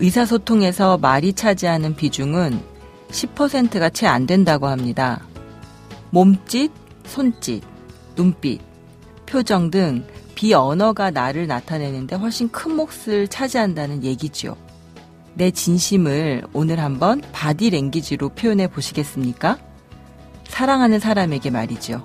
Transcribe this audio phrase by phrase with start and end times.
[0.00, 2.60] 의사소통에서 말이 차지하는 비중은
[3.10, 5.26] 10%가 채 안 된다고 합니다.
[6.10, 6.70] 몸짓,
[7.04, 7.62] 손짓,
[8.14, 8.60] 눈빛,
[9.26, 10.04] 표정 등
[10.34, 14.56] 비언어가 나를 나타내는데 훨씬 큰 몫을 차지한다는 얘기죠.
[15.34, 19.58] 내 진심을 오늘 한번 바디 랭귀지로 표현해 보시겠습니까?
[20.48, 22.02] 사랑하는 사람에게 말이죠.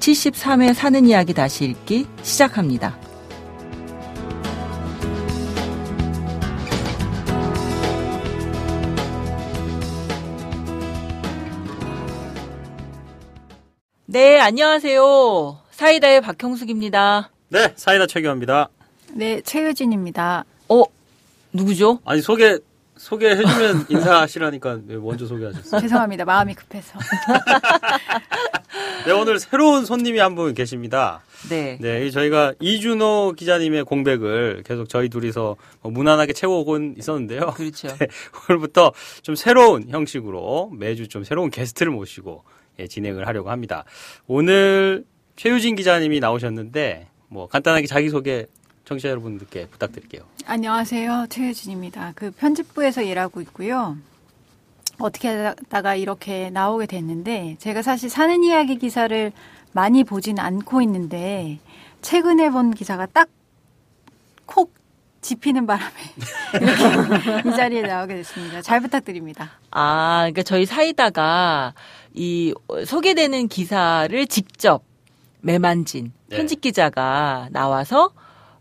[0.00, 2.96] 73회 사는 이야기 다시 읽기 시작합니다.
[14.12, 15.58] 네, 안녕하세요.
[15.70, 17.30] 사이다의 박형숙입니다.
[17.48, 18.68] 네, 사이다 최경입니다.
[19.12, 20.44] 네, 최유진입니다.
[20.68, 20.82] 어,
[21.52, 22.00] 누구죠?
[22.04, 22.58] 아니 소개
[22.96, 25.80] 소개해주면 인사하시라니까 왜 먼저 소개하셨어요.
[25.80, 26.24] 죄송합니다.
[26.24, 26.98] 마음이 급해서.
[29.06, 31.22] 네, 오늘 새로운 손님이 한 분 계십니다.
[31.48, 31.78] 네.
[31.80, 37.52] 네, 이 저희가 이준호 기자님의 공백을 계속 저희 둘이서 뭐 무난하게 채워오고 있었는데요.
[37.56, 37.88] 그렇죠.
[37.96, 38.08] 네,
[38.48, 38.92] 오늘부터
[39.22, 42.42] 좀 새로운 형식으로 매주 좀 새로운 게스트를 모시고
[42.80, 43.84] 예, 진행을 하려고 합니다.
[44.26, 45.04] 오늘
[45.36, 48.46] 최유진 기자님이 나오셨는데 뭐 간단하게 자기소개
[48.84, 50.22] 청취자 여러분들께 부탁드릴게요.
[50.46, 51.26] 안녕하세요.
[51.28, 52.12] 최유진입니다.
[52.16, 53.96] 그 편집부에서 일하고 있고요.
[54.98, 59.32] 어떻게 하다가 이렇게 나오게 됐는데 제가 사실 사는 이야기 기사를
[59.72, 61.58] 많이 보진 않고 있는데
[62.02, 64.74] 최근에 본 기사가 딱콕
[65.22, 65.92] 집히는 바람에
[66.60, 68.62] 이렇게 이 자리에 나오게 됐습니다.
[68.62, 69.50] 잘 부탁드립니다.
[69.70, 71.74] 아, 그러니까 저희 사이다가
[72.14, 72.54] 이
[72.86, 74.82] 소개되는 기사를 직접
[75.40, 76.36] 매만진 네.
[76.36, 78.12] 편집 기자가 나와서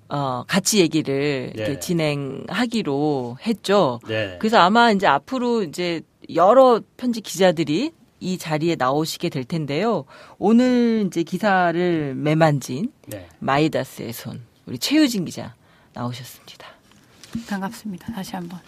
[0.07, 1.63] 어 같이 얘기를 네.
[1.63, 3.99] 이렇게 진행하기로 했죠.
[4.07, 4.37] 네.
[4.39, 6.01] 그래서 아마 이제 앞으로 이제
[6.33, 10.05] 여러 편집 기자들이 이 자리에 나오시게 될 텐데요.
[10.37, 13.27] 오늘 이제 기사를 매만진 네.
[13.39, 15.55] 마이다스의 손 우리 최유진 기자
[15.93, 16.68] 나오셨습니다.
[17.47, 18.13] 반갑습니다.
[18.13, 18.59] 다시 한번.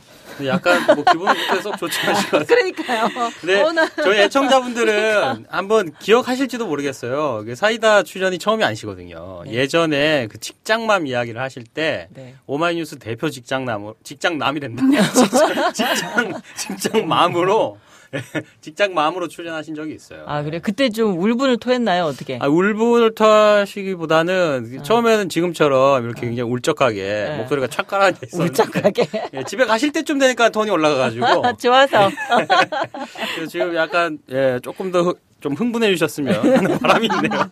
[0.46, 1.28] 약간 뭐 기분
[1.62, 2.46] 속 좋지 않으신 것 같아요.
[2.46, 3.10] 그러니까요.
[3.44, 7.44] 네, 어, 나- 저희 애청자분들은 한번 기억하실지도 모르겠어요.
[7.46, 9.44] 그 사이다 출연이 처음이 아니시거든요.
[9.46, 9.54] 네.
[9.54, 12.36] 예전에 그 직장맘 이야기를 하실 때 네.
[12.48, 14.84] 오마이뉴스 대표 직장남 직장남이란다.
[15.14, 17.78] 직장 직장 직장맘으로
[18.62, 20.24] 직장맘으로 출연하신 적이 있어요.
[20.28, 22.38] 아 그래 그때 좀 울분을 토했나요 어떻게?
[22.42, 27.38] 아, 울분을 타시기보다는 처음에는 지금처럼 이렇게 굉장히 울적하게 네.
[27.38, 31.26] 목소리가 착 깔아져 있었는데 울적하게 예, 집에 가실 때쯤 되니까 톤이 올라가가지고
[31.58, 32.10] 좋아서
[33.36, 37.50] 그래서 지금 약간 예, 조금 더 좀 흥분해 주셨으면 하는 바람이 있네요.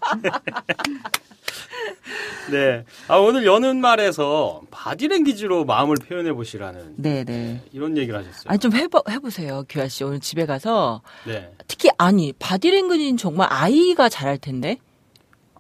[2.51, 2.85] 네.
[3.07, 7.63] 아, 오늘 여는 말에서 바디랭귀지로 마음을 표현해 보시라는 네네.
[7.73, 8.45] 이런 얘기를 하셨어요.
[8.45, 11.51] 아니 좀 해보 해보세요 규아 씨 오늘 집에 가서 네.
[11.67, 14.77] 특히 아니 바디랭귀지는 정말 아이가 잘할 텐데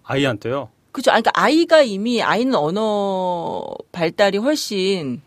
[0.03, 0.69] 아이한테요.
[0.93, 1.11] 그죠?
[1.11, 5.21] 아니, 그러니까 아이가 이미 아이는 언어 발달이 훨씬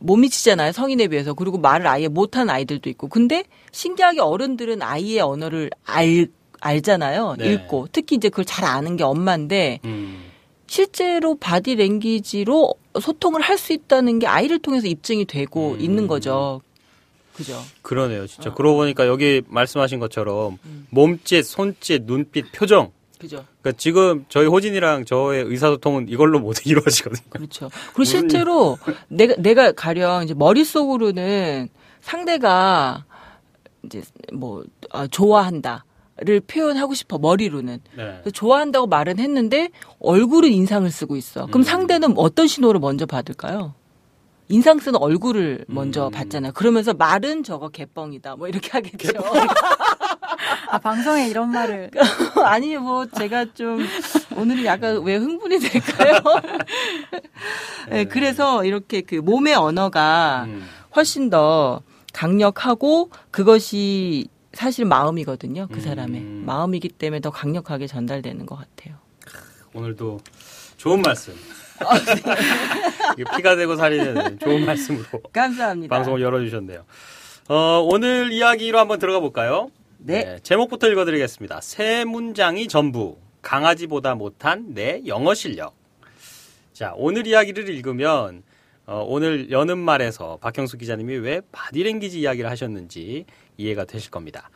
[0.00, 5.70] 못 미치잖아요 성인에 비해서 그리고 말을 아예 못하는 아이들도 있고 근데 신기하게 어른들은 아이의 언어를
[5.84, 6.26] 알
[6.60, 7.52] 알잖아요 네.
[7.52, 10.31] 읽고 특히 이제 그걸 잘 아는 게 엄마인데 음.
[10.72, 15.80] 실제로 바디 랭귀지로 소통을 할 수 있다는 게 아이를 통해서 입증이 되고 음.
[15.80, 16.62] 있는 거죠
[17.34, 18.50] 그죠 그러네요, 진짜.
[18.50, 18.54] 어.
[18.54, 20.86] 그러고 보니까 여기 말씀하신 것처럼 음.
[20.90, 23.44] 몸짓, 손짓, 눈빛, 표정 그죠.
[23.60, 27.22] 그러니까 지금 저희 호진이랑 저의 의사소통은 이걸로 모두 이루어지거든요.
[27.28, 27.70] 그렇죠.
[27.88, 28.78] 그리고 실제로
[29.08, 31.68] 내가 내가 가령 이제 머릿속으로는
[32.00, 33.04] 상대가
[33.84, 34.02] 이제
[34.32, 35.84] 뭐 아, 좋아한다
[36.24, 38.22] 를 표현하고 싶어 머리로는 네.
[38.32, 41.46] 좋아한다고 말은 했는데 얼굴은 인상을 쓰고 있어.
[41.46, 41.64] 그럼 음.
[41.64, 43.74] 상대는 어떤 신호를 먼저 받을까요?
[44.48, 46.10] 인상 쓰는 얼굴을 먼저 음.
[46.12, 46.52] 받잖아요.
[46.52, 48.36] 그러면서 말은 저거 개뻥이다.
[48.36, 49.08] 뭐 이렇게 하겠죠.
[50.68, 51.90] 아, 방송에 이런 말을.
[52.44, 53.84] 아니 뭐 제가 좀
[54.36, 56.20] 오늘은 약간 왜 흥분이 될까요?
[57.90, 60.68] 네, 그래서 이렇게 그 몸의 언어가 음.
[60.94, 61.82] 훨씬 더
[62.12, 65.68] 강력하고 그것이 사실 마음이거든요.
[65.72, 66.42] 그 사람의 음.
[66.46, 68.96] 마음이기 때문에 더 강력하게 전달되는 것 같아요.
[69.74, 70.20] 오늘도
[70.76, 71.34] 좋은 말씀.
[71.80, 73.24] 아, 네.
[73.36, 75.94] 피가 되고 살이 되는 좋은 말씀으로 감사합니다.
[75.94, 76.84] 방송을 열어주셨네요.
[77.48, 77.54] 어,
[77.90, 79.70] 오늘 이야기로 한번 들어가 볼까요?
[79.98, 80.38] 네.
[80.42, 81.60] 제목부터 읽어드리겠습니다.
[81.60, 85.74] 세 문장이 전부 강아지보다 못한 내 영어 실력.
[86.72, 88.42] 자, 오늘 이야기를 읽으면
[88.86, 93.26] 어, 오늘 여는 말에서 박형수 기자님이 왜 바디랭귀지 이야기를 하셨는지
[93.56, 94.50] 이해가 되실 겁니다.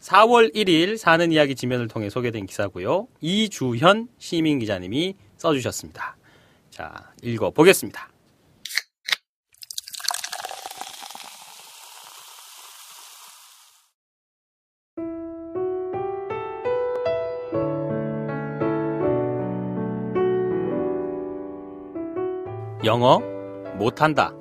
[0.00, 3.06] 4월 1일 사는 이야기 지면을 통해 소개된 기사고요.
[3.20, 6.16] 이주현 시민 기자님이 써주셨습니다.
[6.70, 8.08] 자, 읽어 보겠습니다.
[22.84, 23.20] 영어
[23.78, 24.34] 못한다.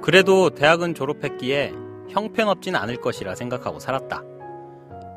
[0.00, 1.81] 그래도 대학은 졸업했기에
[2.12, 4.22] 형편없진 않을 것이라 생각하고 살았다.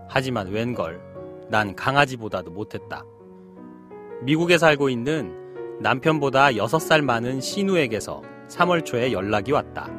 [0.07, 1.01] 하지만 웬걸
[1.49, 3.03] 난 강아지보다도 못했다.
[4.21, 9.89] 미국에 살고 있는 남편보다 6살 많은 신우에게서 3월 초에 연락이 왔다.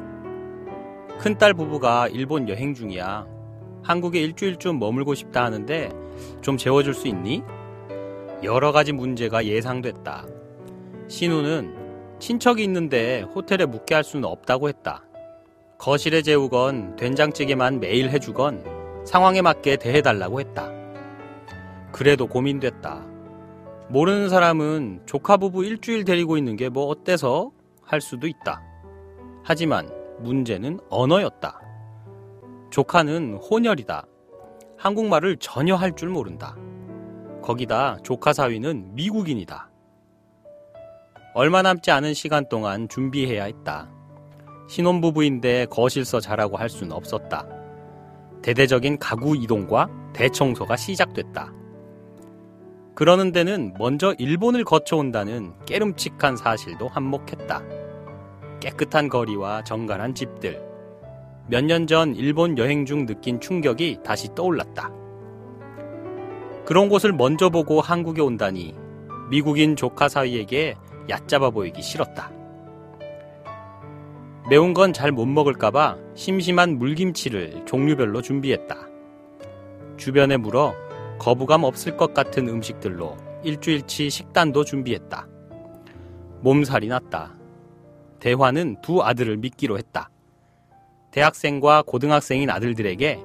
[1.19, 3.27] 큰딸 부부가 일본 여행 중이야.
[3.83, 5.89] 한국에 일주일쯤 머물고 싶다 하는데
[6.41, 7.43] 좀 재워줄 수 있니?
[8.43, 10.25] 여러 가지 문제가 예상됐다.
[11.07, 15.06] 신우는 친척이 있는데 호텔에 묵게 할 수는 없다고 했다.
[15.77, 20.69] 거실에 재우건 된장찌개만 매일 해주건 상황에 맞게 대해달라고 했다.
[21.91, 23.05] 그래도 고민됐다.
[23.89, 27.51] 모르는 사람은 조카 부부 일주일 데리고 있는 게 뭐 어때서
[27.83, 28.61] 할 수도 있다.
[29.43, 29.89] 하지만
[30.19, 31.61] 문제는 언어였다.
[32.69, 34.05] 조카는 혼혈이다.
[34.77, 36.55] 한국말을 전혀 할 줄 모른다.
[37.41, 39.69] 거기다 조카 사위는 미국인이다.
[41.33, 43.89] 얼마 남지 않은 시간 동안 준비해야 했다.
[44.67, 47.45] 신혼부부인데 거실서 자라고 할 수는 없었다.
[48.41, 51.53] 대대적인 가구 이동과 대청소가 시작됐다.
[52.95, 57.61] 그러는 데는 먼저 일본을 거쳐온다는 깨름칙한 사실도 한몫했다.
[58.59, 60.65] 깨끗한 거리와 정갈한 집들.
[61.47, 64.91] 몇 년 전 일본 여행 중 느낀 충격이 다시 떠올랐다.
[66.65, 68.75] 그런 곳을 먼저 보고 한국에 온다니
[69.29, 70.75] 미국인 조카 사이에게
[71.09, 72.31] 얕잡아 보이기 싫었다.
[74.49, 78.87] 매운 건 잘 못 먹을까봐 심심한 물김치를 종류별로 준비했다.
[79.97, 80.73] 주변에 물어
[81.19, 85.27] 거부감 없을 것 같은 음식들로 일주일치 식단도 준비했다.
[86.41, 87.35] 몸살이 났다.
[88.19, 90.09] 대화는 두 아들을 믿기로 했다.
[91.11, 93.19] 대학생과 고등학생인 아들들에게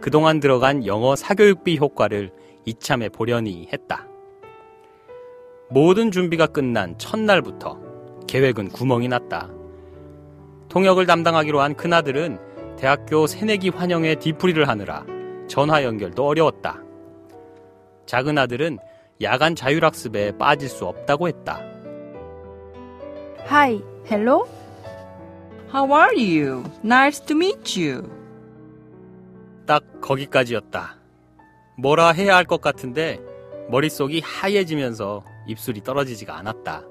[0.00, 2.32] 그동안 들어간 영어 사교육비 효과를
[2.64, 4.06] 이참에 보려니 했다.
[5.70, 7.78] 모든 준비가 끝난 첫날부터
[8.26, 9.50] 계획은 구멍이 났다.
[10.74, 15.06] 통역을 담당하기로 한 큰아들은 대학교 새내기 환영회 뒤풀이를 하느라
[15.46, 16.82] 전화 연결도 어려웠다.
[18.06, 18.78] 작은 아들은
[19.22, 21.60] 야간 자율학습에 빠질 수 없다고 했다.
[23.44, 24.48] Hi, hello?
[25.72, 26.64] How are you?
[26.84, 28.10] Nice to meet you.
[29.66, 30.96] 딱 거기까지였다.
[31.78, 33.20] 뭐라 해야 할 것 같은데
[33.70, 36.82] 머릿속이 하얘지면서 입술이 떨어지지가 않았다.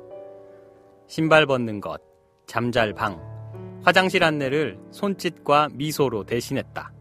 [1.07, 2.01] 신발 벗는 것,
[2.47, 3.32] 잠잘 방,
[3.83, 6.91] 화장실 안내를 손짓과 미소로 대신했다.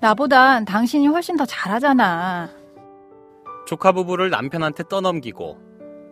[0.00, 2.50] 나보단 당신이 훨씬 더 잘하잖아.
[3.66, 5.58] 조카 부부를 남편한테 떠넘기고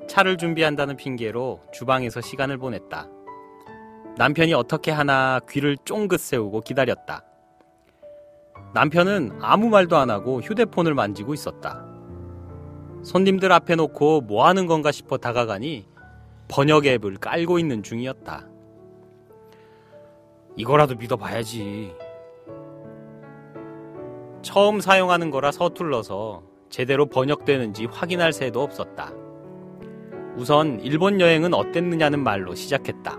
[0.09, 3.09] 차를 준비한다는 핑계로 주방에서 시간을 보냈다.
[4.17, 7.25] 남편이 어떻게 하나 귀를 쫑긋 세우고 기다렸다.
[8.75, 11.85] 남편은 아무 말도 안 하고 휴대폰을 만지고 있었다.
[13.03, 15.87] 손님들 앞에 놓고 뭐 하는 건가 싶어 다가가니
[16.49, 18.54] 번역 앱을 깔고 있는 중이었다.
[20.57, 21.95] 이거라도 믿어봐야지.
[24.43, 29.13] 처음 사용하는 거라 서툴러서 제대로 번역되는지 확인할 새도 없었다.
[30.37, 33.19] 우선 일본 여행은 어땠느냐는 말로 시작했다.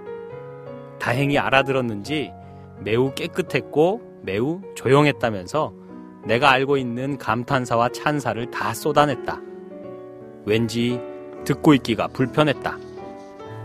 [0.99, 2.31] 다행히 알아들었는지
[2.79, 5.73] 매우 깨끗했고 매우 조용했다면서
[6.25, 9.41] 내가 알고 있는 감탄사와 찬사를 다 쏟아냈다.
[10.45, 10.99] 왠지
[11.43, 12.77] 듣고 있기가 불편했다.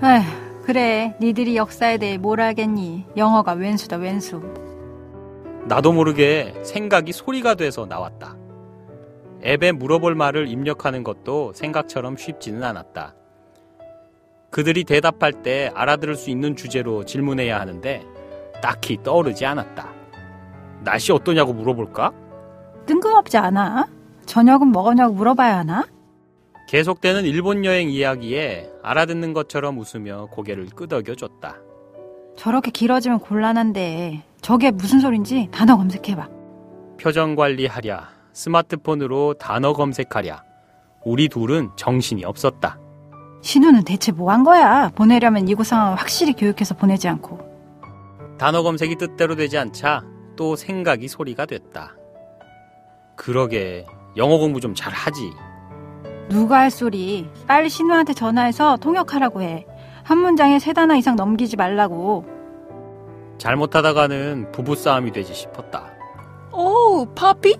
[0.02, 1.16] 에휴, 그래.
[1.20, 3.06] 니들이 역사에 대해 뭘 알겠니?
[3.16, 4.40] 영어가 왼수다, 왼수.
[5.66, 8.36] 나도 모르게 생각이 소리가 돼서 나왔다.
[9.44, 13.14] 앱에 물어볼 말을 입력하는 것도 생각처럼 쉽지는 않았다.
[14.50, 18.04] 그들이 대답할 때 알아들을 수 있는 주제로 질문해야 하는데
[18.60, 19.88] 딱히 떠오르지 않았다.
[20.82, 22.12] 날씨 어떠냐고 물어볼까?
[22.86, 23.86] 뜬금없지 않아?
[24.26, 25.84] 저녁은 먹었냐고 물어봐야 하나?
[26.70, 31.56] 계속되는 일본 여행 이야기에 알아듣는 것처럼 웃으며 고개를 끄덕여 줬다.
[32.36, 36.28] 저렇게 길어지면 곤란한데 저게 무슨 소린지 단어 검색해봐.
[37.00, 40.44] 표정 관리하랴, 스마트폰으로 단어 검색하랴.
[41.04, 42.78] 우리 둘은 정신이 없었다.
[43.42, 44.90] 신우는 대체 뭐 한 거야?
[44.94, 47.40] 보내려면 이곳 상황을 확실히 교육해서 보내지 않고.
[48.38, 50.04] 단어 검색이 뜻대로 되지 않자
[50.36, 51.96] 또 생각이 소리가 됐다.
[53.16, 53.86] 그러게
[54.16, 55.32] 영어 공부 좀 잘하지.
[56.30, 57.28] 누가 할 소리?
[57.48, 59.66] 빨리 신우한테 전화해서 통역하라고 해.
[60.04, 62.24] 한 문장에 세 단어 이상 넘기지 말라고.
[63.38, 65.90] 잘못하다가는 부부싸움이 되지 싶었다.
[66.52, 67.56] 오, 파피?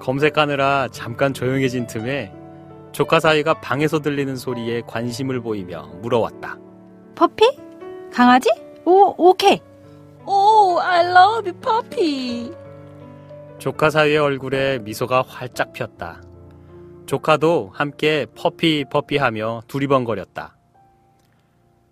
[0.00, 2.32] 검색하느라 잠깐 조용해진 틈에
[2.92, 6.56] 조카 사이가 방에서 들리는 소리에 관심을 보이며 물어왔다.
[7.14, 7.44] 퍼피?
[8.12, 8.48] 강아지?
[8.86, 9.60] 오, 오케이.
[10.24, 12.52] 오, I love you, 파피.
[13.58, 16.22] 조카 사이의 얼굴에 미소가 활짝 폈다.
[17.08, 20.58] 조카도 함께 퍼피 퍼피 하며 두리번거렸다.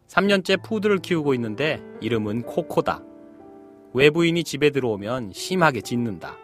[0.09, 3.03] 3년째 푸드를 키우고 있는데 이름은 코코다.
[3.95, 6.37] 외부인이 집에 들어오면 심하게 짖는다.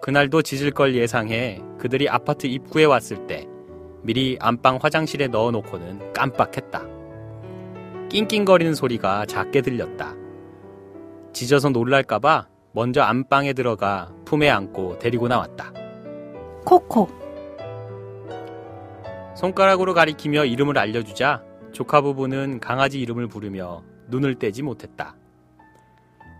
[0.00, 3.46] 그날도 짖을 걸 예상해 그들이 아파트 입구에 왔을 때
[4.00, 6.86] 미리 안방 화장실에 넣어놓고는 깜빡했다.
[8.08, 10.14] 낑낑거리는 소리가 작게 들렸다.
[11.34, 15.70] 짖어서 놀랄까봐 먼저 안방에 들어가 품에 안고 데리고 나왔다.
[16.64, 17.21] 코코.
[19.34, 25.16] 손가락으로 가리키며 이름을 알려주자 조카 부부는 강아지 이름을 부르며 눈을 떼지 못했다.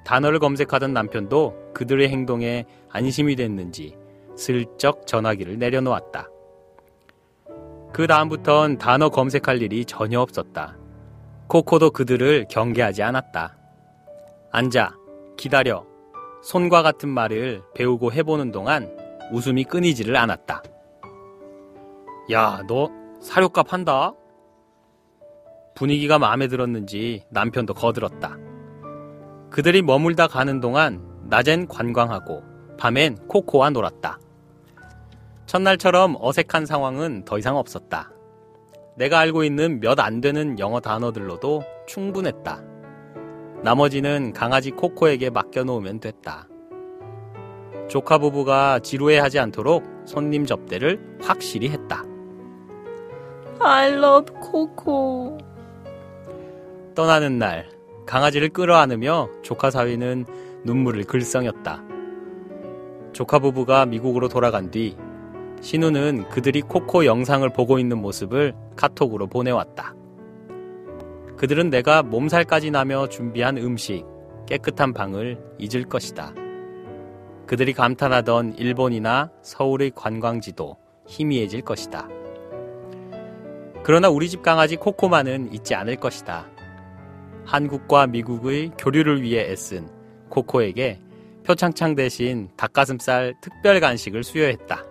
[0.04, 3.96] 단어를 검색하던 남편도 그들의 행동에 안심이 됐는지
[4.36, 6.28] 슬쩍 전화기를 내려놓았다.
[7.92, 10.76] 그 다음부턴 단어 검색할 일이 전혀 없었다.
[11.46, 13.56] 코코도 그들을 경계하지 않았다.
[14.50, 14.94] 앉아,
[15.36, 15.84] 기다려,
[16.42, 18.96] 손과 같은 말을 배우고 해보는 동안
[19.32, 20.62] 웃음이 끊이지를 않았다.
[22.32, 24.12] 야, 너 사료값 한다?
[25.74, 28.36] 분위기가 마음에 들었는지 남편도 거들었다.
[29.50, 32.42] 그들이 머물다 가는 동안 낮엔 관광하고
[32.78, 34.18] 밤엔 코코와 놀았다.
[35.46, 38.10] 첫날처럼 어색한 상황은 더 이상 없었다.
[38.96, 42.62] 내가 알고 있는 몇 안 되는 영어 단어들로도 충분했다.
[43.62, 46.48] 나머지는 강아지 코코에게 맡겨놓으면 됐다.
[47.88, 52.04] 조카 부부가 지루해하지 않도록 손님 접대를 확실히 했다.
[53.64, 55.38] I love 코코.
[56.94, 57.68] 떠나는 날
[58.06, 60.26] 강아지를 끌어안으며 조카 사위는
[60.64, 61.82] 눈물을 글썽였다.
[63.12, 64.96] 조카 부부가 미국으로 돌아간 뒤
[65.60, 69.94] 신우는 그들이 코코 영상을 보고 있는 모습을 카톡으로 보내왔다.
[71.36, 74.04] 그들은 내가 몸살까지 나며 준비한 음식,
[74.46, 76.34] 깨끗한 방을 잊을 것이다.
[77.46, 80.76] 그들이 감탄하던 일본이나 서울의 관광지도
[81.06, 82.08] 희미해질 것이다.
[83.84, 86.48] 그러나 우리 집 강아지 코코만은 잊지 않을 것이다.
[87.44, 89.88] 한국과 미국의 교류를 위해 애쓴
[90.28, 91.00] 코코에게
[91.44, 94.84] 표창창 대신 닭가슴살 특별 간식을 수여했다.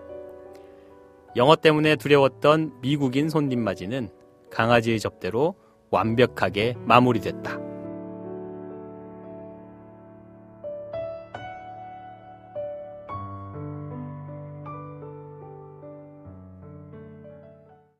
[1.37, 4.09] 영어 때문에 두려웠던 미국인 손님 맞이는
[4.51, 5.55] 강아지의 접대로
[5.89, 7.70] 완벽하게 마무리됐다.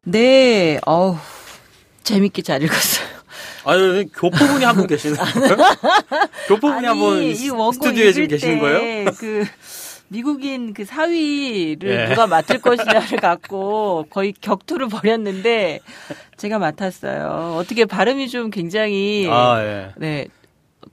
[0.03, 1.15] 네, 어우,
[2.03, 3.08] 재밌게 잘 읽었어요.
[3.65, 5.58] 아유, 교포분이 한 분 계시는 거예요?
[6.48, 9.05] 교포분이 한 분 스튜디오에 지금 계시는 때 거예요?
[9.20, 9.46] 그
[10.08, 12.10] 미국인 그 사위를 예.
[12.10, 15.79] 누가 맡을 것이냐를 갖고 거의 격투를 벌였는데
[16.38, 17.55] 제가 맡았어요.
[17.60, 19.91] 어떻게 발음이 좀 굉장히 아, 예.
[19.98, 20.27] 네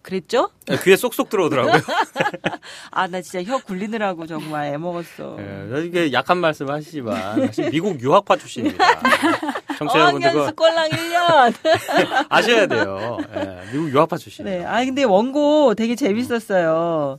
[0.02, 0.50] 그랬죠?
[0.83, 1.80] 귀에 쏙쏙 들어오더라고요.
[2.90, 5.37] 아 나 진짜 혀 굴리느라고 정말 애먹었어.
[5.38, 8.85] 예, 이게 약한 말씀 하시지만 미국 유학파 출신입니다.
[9.78, 11.54] 청취자 여러분들 어학연수 꼴랑 1년.
[12.28, 13.18] 아셔야 돼요.
[13.35, 14.59] 예, 미국 유학파 출신이에요.
[14.61, 14.64] 네.
[14.66, 17.18] 아 근데 원고 되게 재밌었어요.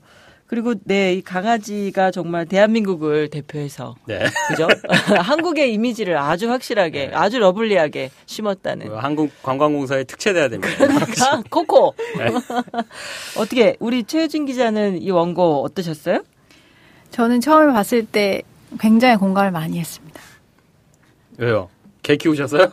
[0.50, 4.26] 그리고 네, 이 강아지가 정말 대한민국을 대표해서 네.
[4.48, 4.68] 그죠?
[5.22, 8.88] 한국의 이미지를 아주 확실하게, 아주 lovely하게 심었다는.
[8.88, 10.74] 그 한국 관광공사에 특채돼야 됩니다.
[10.76, 11.94] 그러니까 코코.
[12.18, 12.32] 네.
[13.38, 16.24] 어떻게 우리 최유진 기자는 이 원고 어떠셨어요?
[17.12, 18.42] 저는 처음에 봤을 때
[18.80, 20.20] 굉장히 공감을 많이 했습니다.
[21.38, 21.70] 왜요?
[22.02, 22.72] 개 키우셨어요?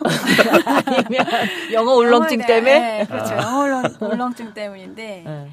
[0.87, 1.26] 아니면
[1.73, 2.78] 영어 울렁증 때문에?
[2.80, 3.35] 네, 그렇죠.
[3.35, 5.49] 영어 울렁, 울렁증 때문인데 예,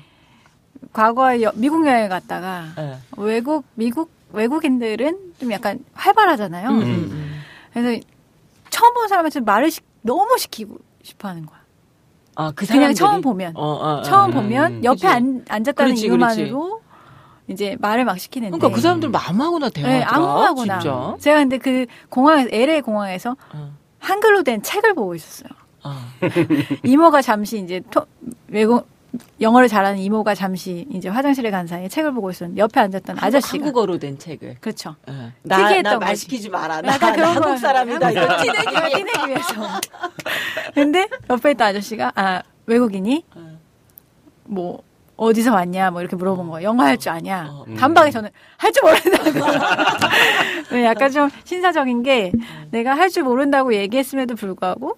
[0.94, 2.98] 과거에 여- 미국 여행 갔다가 예.
[3.18, 6.70] 외국 미국 외국인들은 좀 약간 활발하잖아요.
[6.70, 6.84] 음, 음.
[7.12, 7.42] 음.
[7.74, 8.04] 그래서
[8.70, 11.60] 처음 본 사람한테 말을 시- 너무 시키고 싶어하는 거야.
[12.36, 12.94] 아, 그 그냥?
[12.96, 13.54] 처음 보면.
[13.56, 14.02] 어, 어, 어.
[14.04, 15.08] 처음 음, 보면 옆에 그치.
[15.08, 16.82] 안, 앉았다는 그렇지, 이유만으로
[17.48, 18.58] 이제 말을 막 시키는데.
[18.58, 19.10] 그러니까 그 사람들
[19.70, 20.00] 대화하더라.
[20.00, 20.80] 네, 아무하고나.
[20.80, 21.16] 진짜.
[21.20, 23.72] 제가 근데 그 공항에서 LA 공항에서 어.
[24.00, 25.50] 한글로 된 책을 보고 있었어요.
[25.84, 25.96] 어.
[26.84, 28.06] 이모가 잠시 이제 토-
[28.48, 28.88] 외국
[29.40, 34.00] 영어를 잘하는 이모가 잠시 이제 화장실에 간 사이에 책을 보고 있었는데 옆에 앉았던 아저씨가 한국어로
[34.00, 34.58] 된 책을.
[34.60, 34.96] 그렇죠.
[35.08, 35.32] 예.
[35.44, 36.22] 나, 특이했던 나말 거지.
[36.22, 36.82] 시키지 마라.
[36.82, 37.58] 나, 나 그런 한국.
[37.58, 38.12] 사람이다.
[38.12, 38.96] 이거 한국 티내기.
[38.96, 39.54] 티내기 위해서.
[40.74, 43.60] 근데 옆에 있던 아저씨가 아 외국인이 어.
[44.46, 44.82] 뭐
[45.16, 46.68] 어디서 왔냐 뭐 이렇게 물어본 거예요.
[46.70, 47.48] 영어 할 줄 아냐?
[47.52, 47.66] 어.
[47.78, 49.52] 단박에 저는 할 줄 모른다고.
[50.74, 52.32] 네, 약간 좀 신사적인 게
[52.72, 54.98] 내가 할 줄 모른다고 얘기했음에도 불구하고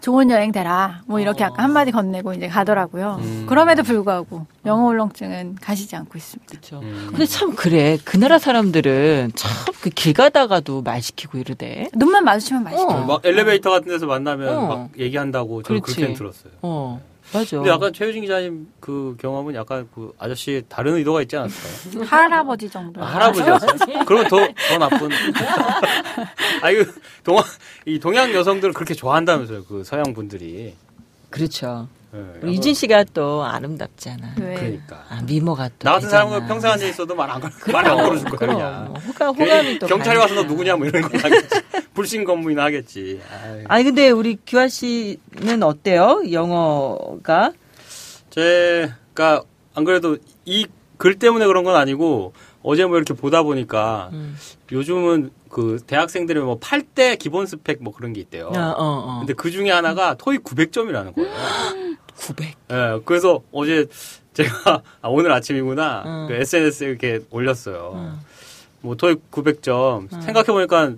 [0.00, 1.02] 좋은 여행 되라.
[1.06, 3.18] 뭐 이렇게 약간 한마디 건네고 이제 가더라고요.
[3.20, 3.46] 음.
[3.48, 6.50] 그럼에도 불구하고 영어 울렁증은 가시지 않고 있습니다.
[6.52, 6.80] 그쵸.
[6.82, 7.06] 음.
[7.10, 7.98] 근데 참 그래.
[8.04, 9.50] 그 나라 사람들은 참
[9.80, 11.88] 그 길 가다가도 말 시키고 이러대.
[11.94, 12.84] 눈만 마주치면 맛있어.
[12.86, 13.04] 어.
[13.06, 14.66] 막 엘리베이터 같은 데서 만나면 어.
[14.66, 16.00] 막 얘기한다고 저는 그렇지.
[16.00, 16.52] 그렇게 들었어요.
[16.62, 17.00] 어,
[17.32, 17.56] 맞아.
[17.56, 22.04] 근데 약간 최유진 기자님 그 경험은 약간 그 아저씨 다른 의도가 있지 않았을까요?
[22.04, 23.02] 할아버지 정도.
[23.02, 24.04] 아, 할아버지였어요?
[24.06, 25.10] 그러면 더, 더 나쁜.
[26.62, 26.90] 아, 이거,
[27.24, 27.44] 동양,
[27.84, 30.74] 이 동양 여성들은 그렇게 좋아한다면서요, 그 서양 분들이.
[31.30, 31.88] 그렇죠.
[32.14, 34.34] 예, 우리 이진 씨가 또 아름답잖아.
[34.40, 34.54] 왜?
[34.54, 35.04] 그러니까.
[35.10, 35.84] 아, 미모가 또.
[35.84, 36.24] 나 같은 되잖아.
[36.28, 38.54] 사람은 평생 앉아 있어도 말 안, 걸, 말안 걸어줄 그럼.
[38.56, 38.94] 그냥.
[39.06, 39.86] 호감, 괜히 호감이 또.
[39.88, 40.22] 경찰이 가니까.
[40.22, 41.48] 와서 너 누구냐, 뭐 이런 거 하겠지.
[41.94, 43.20] 불신 검문이나 하겠지.
[43.30, 43.64] 아이.
[43.68, 46.22] 아니, 근데 우리 규아 씨는 어때요?
[46.32, 47.52] 영어가?
[48.30, 49.42] 제가,
[49.74, 50.66] 안 그래도 이
[50.98, 54.36] 글 때문에 그런 건 아니고, 어제 뭐 이렇게 보다 보니까, 음.
[54.72, 58.46] 요즘은 그 대학생들이 뭐 8대 기본 스펙 뭐 그런 게 있대요.
[58.48, 59.18] 어, 어, 어.
[59.20, 61.30] 근데 그 중에 하나가 토익 900점이라는 거예요.
[62.18, 62.54] 900.
[62.72, 63.86] 예, 그래서 어제
[64.34, 66.26] 제가 아, 오늘 아침이구나 음.
[66.28, 67.92] 그 SNS에 이렇게 올렸어요.
[67.94, 68.18] 음.
[68.80, 70.92] 뭐 토익 900점 생각해 보니까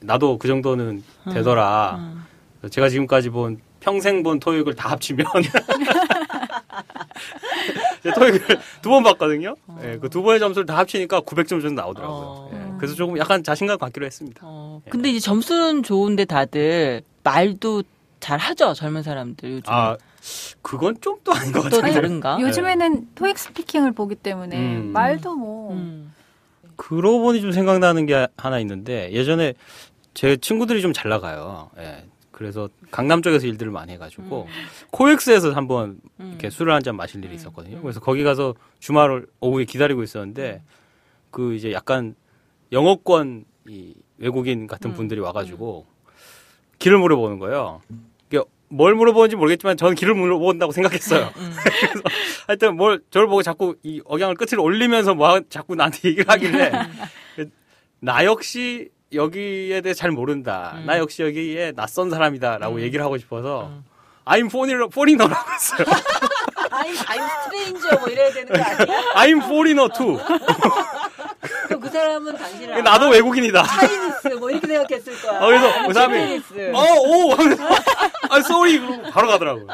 [0.00, 1.96] 나도 그 정도는 되더라.
[1.98, 2.24] 음.
[2.70, 5.26] 제가 지금까지 본 평생 본 토익을 다 합치면
[8.14, 8.40] 토익을
[8.82, 9.54] 두 번 봤거든요.
[9.82, 12.16] 예, 그두 번의 점수를 다 합치니까 900점 정도 나오더라고요.
[12.18, 12.50] 어.
[12.52, 14.40] 예, 그래서 조금 약간 자신감 갖기로 했습니다.
[14.44, 17.82] 어, 근데 이제 점수는 좋은데 다들 말도
[18.20, 19.72] 잘 하죠, 젊은 사람들 요즘.
[19.72, 19.96] 아,
[20.62, 21.92] 그건 좀 또 아닌 것 또 같아요.
[21.94, 22.38] 다른가?
[22.40, 24.92] 요즘에는 토익 스피킹을 보기 때문에 음.
[24.92, 26.12] 말도 뭐 음.
[26.76, 29.54] 그러고 보니 좀 생각나는 게 하나 있는데 예전에
[30.14, 31.70] 제 친구들이 좀 잘 나가요.
[31.78, 32.04] 예.
[32.30, 34.46] 그래서 강남 쪽에서 일들을 많이 해가지고
[34.90, 36.28] 코엑스에서 한번 음.
[36.30, 37.80] 이렇게 술을 한 잔 마실 일이 있었거든요.
[37.80, 40.62] 그래서 거기 가서 주말을 오후에 기다리고 있었는데
[41.30, 42.14] 그 이제 약간
[42.72, 45.86] 영어권 이 외국인 같은 분들이 와가지고
[46.78, 47.80] 길을 물어보는 거예요.
[48.68, 51.30] 뭘 물어보는지 모르겠지만 저는 길을 물어본다고 생각했어요.
[51.36, 52.02] 그래서
[52.48, 56.72] 하여튼 뭘 저를 보고 자꾸 이 억양을 끝을 올리면서 뭐 하- 자꾸 나한테 얘기를 하길래
[58.00, 60.80] 나 역시 여기에 대해 잘 모른다.
[60.84, 63.70] 나 역시 여기에 낯선 사람이다라고 얘기를 하고 싶어서
[64.24, 65.86] I'm foreigner, foreigner라고 했어요.
[66.72, 69.02] 아임, 아임 스트레인저 뭐 이래야 되는 거 아니야?
[69.14, 70.18] I'm foreigner too.
[71.66, 73.62] 그럼 그 사람은 당신을 나도 외국인이다.
[73.62, 75.40] 차이니스 뭐 이렇게 생각했을 거야.
[75.40, 76.72] 어, 그래서 그 사람이 차이니스.
[76.74, 77.64] 어, 오, 하면서
[78.28, 79.66] 아, 그러고 바로 가더라고요.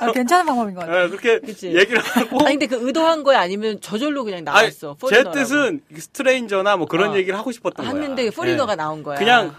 [0.00, 1.04] 아, 괜찮은 방법인 것 같아요.
[1.04, 1.74] 예, 그렇게 그치.
[1.74, 4.96] 얘기를 하고 아니 근데 그 의도한 거야 아니면 저절로 그냥 아니, 나왔어.
[4.98, 5.32] 제 포리너라고.
[5.32, 7.16] 뜻은 스트레인저나 뭐 그런 어.
[7.16, 7.94] 얘기를 하고 싶었던 거야.
[7.94, 8.76] 했는데 포리너가 예.
[8.76, 9.18] 나온 거야.
[9.18, 9.54] 그냥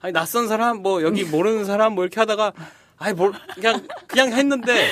[0.00, 2.52] 아니 낯선 사람 뭐 여기 모르는 사람 뭐 이렇게 하다가
[2.98, 4.90] 아니 뭘 그냥 그냥 했는데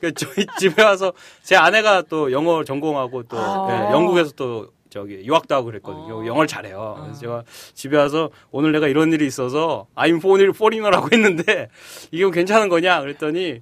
[0.00, 3.68] 그 저희 집에 와서 제 아내가 또 영어 전공하고 또 아.
[3.70, 6.22] 예, 영국에서 또 저기 유학도 하고 그랬거든요.
[6.22, 6.26] 어.
[6.26, 6.98] 영어를 잘해요.
[7.02, 7.42] 그래서 제가
[7.74, 11.68] 집에 와서 오늘 내가 이런 일이 있어서 I'm foreigner, foreigner라고 했는데
[12.12, 13.60] 이게 괜찮은 거냐 그랬더니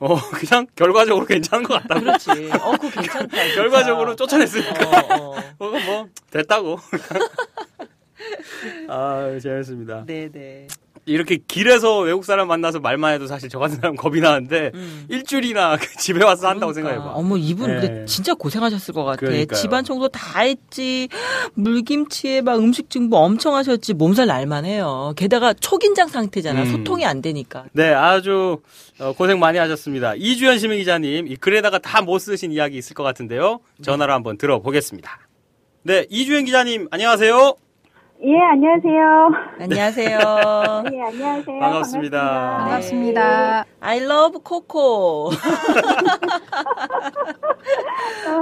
[0.00, 2.00] 어 그냥 결과적으로 괜찮은 것 같다고.
[2.00, 2.30] 그렇지.
[2.60, 3.42] 어, 그거 괜찮다.
[3.42, 3.54] 진짜.
[3.54, 5.16] 결과적으로 쫓아냈으니까.
[5.16, 5.36] 어, 어.
[5.60, 6.78] 어, 뭐 됐다고.
[8.88, 10.04] 아 재밌습니다.
[10.04, 10.66] 네네.
[11.08, 15.06] 이렇게 길에서 외국 사람 만나서 말만 해도 사실 저 같은 사람 겁이 나는데 음.
[15.08, 16.94] 일주일이나 그 집에 와서 한다고 그러니까.
[16.94, 17.14] 생각해봐.
[17.16, 17.80] 어머 이분 네.
[17.80, 19.20] 근데 진짜 고생하셨을 것 같아.
[19.20, 19.56] 그러니까요.
[19.60, 21.08] 집안 청소 다 했지.
[21.54, 23.94] 물김치에 막 음식 증보 엄청 하셨지.
[23.94, 25.14] 몸살 날만해요.
[25.16, 26.62] 게다가 초긴장 상태잖아.
[26.62, 26.66] 음.
[26.72, 27.66] 소통이 안 되니까.
[27.72, 28.58] 네, 아주
[28.98, 30.14] 어, 고생 많이 하셨습니다.
[30.16, 33.58] 이주연 시민 기자님, 이 글에다가 다 못 쓰신 이야기 있을 것 같은데요.
[33.82, 35.18] 전화로 한번 들어보겠습니다.
[35.82, 37.54] 네, 이주연 기자님, 안녕하세요.
[38.26, 39.30] 예, 안녕하세요.
[39.60, 40.18] 안녕하세요.
[40.92, 41.60] 예, 안녕하세요.
[41.60, 42.56] 반갑습니다.
[42.58, 43.64] 반갑습니다.
[43.80, 45.30] I love 코코.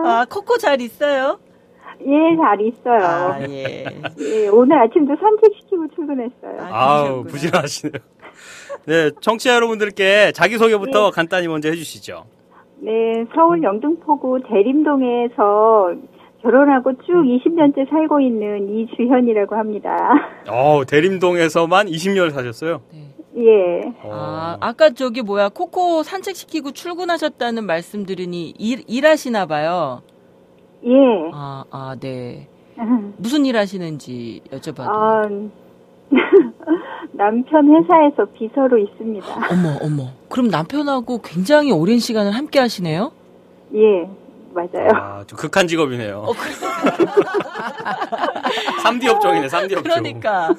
[0.06, 1.38] 아 코코 잘 있어요?
[2.00, 3.04] 예, 잘 있어요.
[3.04, 3.84] 아, 예.
[4.20, 6.56] 예, 오늘 아침도 산책시키고 출근했어요.
[6.60, 7.92] 아 우, 부지런하시네요.
[8.86, 12.24] 네, 청취자 여러분들께 자기소개부터 간단히 먼저 해주시죠.
[12.78, 12.90] 네,
[13.34, 15.92] 서울 영등포구 대림동에서
[16.44, 19.96] 결혼하고 쭉 20년째 살고 있는 이주현이라고 합니다.
[20.50, 22.82] 어, 대림동에서만 20년을 사셨어요?
[23.38, 23.80] 예.
[24.04, 30.02] 아, 아까 저기 뭐야, 코코 산책시키고 출근하셨다는 말씀 들으니 일, 일하시나 봐요.
[30.84, 30.90] 예.
[31.32, 32.46] 아, 아, 네.
[33.16, 34.88] 무슨 일 하시는지 여쭤봐도.
[34.88, 35.22] 아,
[37.12, 39.26] 남편 회사에서 비서로 있습니다.
[39.50, 40.10] 어머, 어머.
[40.28, 43.12] 그럼 남편하고 굉장히 오랜 시간을 함께 하시네요?
[43.74, 44.08] 예,
[44.54, 44.88] 맞아요.
[44.94, 46.18] 아, 좀 극한 직업이네요.
[46.18, 46.32] 어,
[48.84, 49.82] 3D 업종이네, 3D 업종.
[49.82, 50.48] 그러니까.
[50.48, 50.54] 아,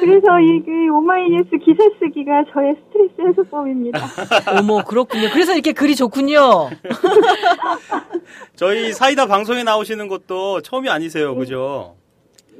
[0.00, 4.00] 그래서 이게 오마이뉴스 기사 쓰기가 저의 스트레스 해소법입니다.
[4.58, 5.28] 어머, 그렇군요.
[5.32, 6.70] 그래서 이렇게 글이 좋군요.
[8.56, 11.96] 저희 사이다 방송에 나오시는 것도 처음이 아니세요, 그죠?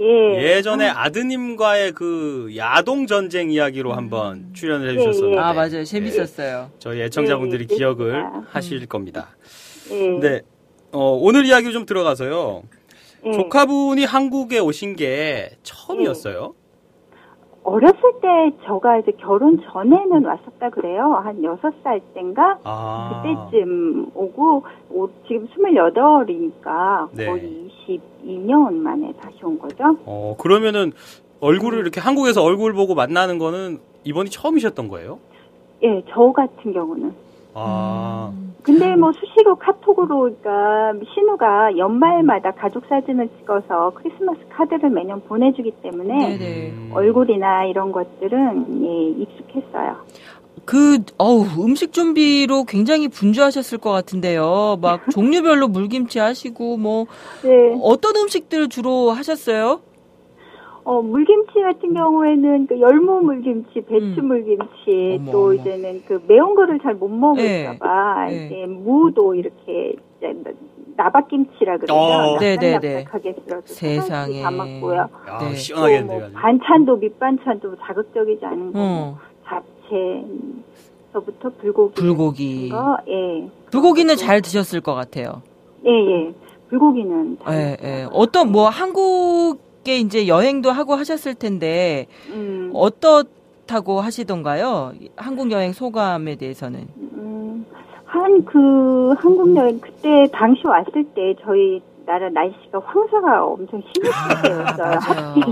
[0.00, 0.56] 예.
[0.56, 5.38] 예전에 아드님과의 그 야동 전쟁 이야기로 한번 출연을 해주셨었는데.
[5.38, 5.84] 아, 맞아요.
[5.84, 6.70] 재밌었어요.
[6.80, 8.24] 저희 애청자분들이 예, 기억을.
[8.48, 9.28] 하실 겁니다.
[9.90, 10.18] 예.
[10.18, 10.40] 네.
[10.92, 12.62] 어, 오늘 이야기 좀 들어가서요.
[13.26, 13.32] 예.
[13.32, 16.54] 조카분이 한국에 오신 게 처음이었어요.
[17.64, 18.28] 어렸을 때
[18.66, 21.14] 저가 이제 결혼 전에는 왔었다 그래요.
[21.24, 22.58] 한 여섯 살 땐가?
[22.62, 23.22] 아.
[23.50, 27.24] 그때쯤 오고, 오- 지금 28이니까 네.
[27.24, 29.96] 거의 22년 만에 다시 온 거죠.
[30.04, 30.92] 어, 그러면은
[31.40, 35.18] 얼굴을 이렇게 한국에서 얼굴 보고 만나는 거는 이번이 처음이셨던 거예요?
[35.82, 37.14] 예, 저 같은 경우는.
[37.54, 38.32] 아.
[38.62, 46.38] 근데 뭐 수시로 카톡으로 그러니까 신우가 연말마다 가족 사진을 찍어서 크리스마스 카드를 매년 보내주기 때문에
[46.38, 46.90] 네네.
[46.94, 49.96] 얼굴이나 이런 것들은 예 익숙했어요.
[50.64, 54.78] 그, 어우, 음식 준비로 굉장히 분주하셨을 것 같은데요.
[54.80, 57.06] 막 종류별로 물김치 하시고, 뭐,
[57.44, 57.78] 네.
[57.82, 59.80] 어떤 음식들 주로 하셨어요?
[60.84, 64.26] 어 물김치 같은 경우에는 그 열무 물김치, 배추 음.
[64.28, 65.52] 물김치, 어머, 또 어머.
[65.54, 68.46] 이제는 그 매운 거를 잘 못 먹을까봐 네, 네.
[68.46, 70.34] 이제 무도 이렇게 이제
[70.96, 71.94] 나박김치라 그러죠.
[71.94, 72.38] 어.
[72.38, 73.04] 네, 네, 네.
[73.10, 74.42] 썰어서 세상에.
[74.42, 74.96] 담았고요.
[74.96, 75.38] 야, 네.
[75.40, 76.24] 또뭐 시원하겠네요.
[76.26, 76.32] 아주.
[76.34, 79.18] 반찬도 밑반찬도 자극적이지 않은 거, 어,
[81.12, 82.68] 잡채서부터 불고기, 불고기.
[82.68, 85.42] 같은 거, 예, 불고기는 잘 드셨을 것 같아요.
[85.86, 86.34] 예, 예,
[86.68, 88.06] 불고기는 잘 예, 예.
[88.12, 94.92] 어떤, 뭐, 한국 에 이제 여행도 하고 하셨을 텐데, 음, 어떻다고 하시던가요?
[95.16, 96.88] 한국 여행 소감에 대해서는.
[96.96, 97.66] 음,
[98.06, 104.98] 한 그 한국 여행 그때 당시 왔을 때 저희 나라 날씨가 황사가 엄청 심했을 때였어요.
[105.00, 105.44] 하필.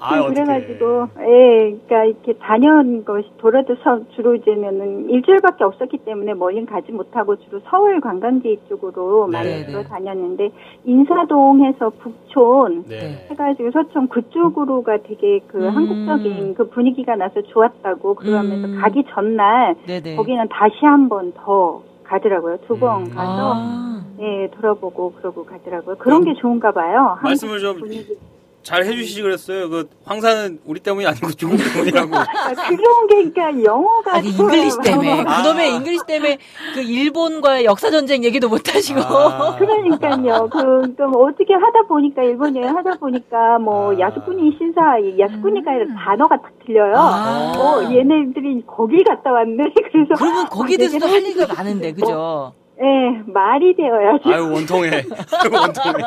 [0.00, 0.26] 아, 아.
[0.26, 6.92] 그래가지고 예, 그러니까 이렇게 다녀온 것이 돌아도 서, 주로 이제는 일주일밖에 없었기 때문에 멀리 가지
[6.92, 9.88] 못하고 주로 서울 관광지 쪽으로 많이 네, 주로 네.
[9.88, 10.50] 다녔는데
[10.84, 13.26] 인사동에서 북촌 네.
[13.30, 15.70] 해가지고 서촌 그쪽으로가 되게 그 음.
[15.70, 18.78] 한국적인 그 분위기가 나서 좋았다고 그러면서 음.
[18.80, 20.16] 가기 전날 네네.
[20.16, 22.58] 거기는 다시 한 번 더 가더라고요.
[22.66, 23.10] 두번 음.
[23.10, 25.96] 가서 아, 예 돌아보고 그러고 가더라고요.
[25.96, 27.16] 그런 게 좋은가 봐요.
[27.22, 28.16] 말씀을 좀 분위기.
[28.62, 29.68] 잘 해주시지 그랬어요.
[29.68, 32.16] 그 황사는 우리 때문이 아니고 중국 때문이라고.
[32.16, 35.24] 아, 그런 게 그러니까 영어가 아니, English 때문에.
[35.26, 35.42] 아.
[35.42, 36.38] 그놈의 English 때문에
[36.74, 39.00] 그 일본과의 역사 전쟁 얘기도 못 하시고.
[39.00, 39.56] 아.
[39.56, 40.48] 그러니까요.
[40.50, 43.98] 그, 그럼 어떻게 하다 보니까, 일본 여행 하다 보니까, 뭐, 아.
[43.98, 44.80] 야스쿠니 신사,
[45.18, 45.96] 야스쿠니가 음.
[45.96, 46.94] 단어가 딱 들려요.
[46.96, 47.52] 아.
[47.56, 49.72] 어, 얘네들이 거길 갔다 왔네.
[49.92, 50.14] 그래서.
[50.16, 52.52] 그러면 거기에 대해서도 아, 할 얘기가 많은데, 그죠?
[52.82, 54.22] 예, 말이 되어야지.
[54.26, 54.90] 아유, 원통해.
[55.52, 56.04] 원통해.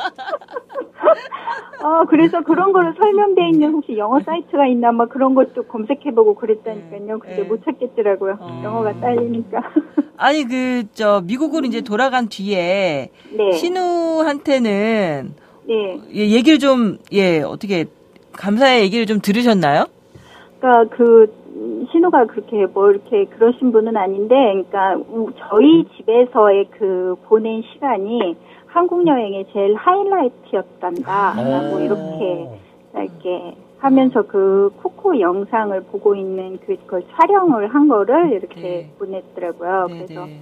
[1.84, 7.20] 어, 그래서 그런 거를 설명돼 있는 혹시 영어 사이트가 있나, 막 그런 것도 검색해보고 그랬다니까요.
[7.20, 7.44] 근데 네.
[7.44, 8.38] 못 찾겠더라고요.
[8.40, 8.62] 어.
[8.64, 9.62] 영어가 딸리니까.
[10.18, 13.52] 아니, 그, 저, 미국으로 이제 돌아간 뒤에, 네.
[13.54, 15.34] 신우한테는,
[15.68, 16.02] 네.
[16.14, 17.86] 예, 얘기를 좀, 예, 어떻게,
[18.34, 19.86] 감사의 얘기를 좀 들으셨나요?
[20.60, 21.45] 그러니까 그 음,
[21.92, 28.36] 신우가 그렇게 뭐 이렇게 그러신 분은 아닌데, 그러니까 우- 저희 집에서의 그 보낸 시간이
[28.68, 32.50] 한국 여행의 제일 하이라이트였단다라고 이렇게
[32.96, 38.90] 이렇게 하면서 그 코코 영상을 보고 있는 그- 그걸 촬영을 한 거를 이렇게 네.
[39.00, 39.88] 보냈더라고요.
[39.90, 40.40] 네, 그래서 네.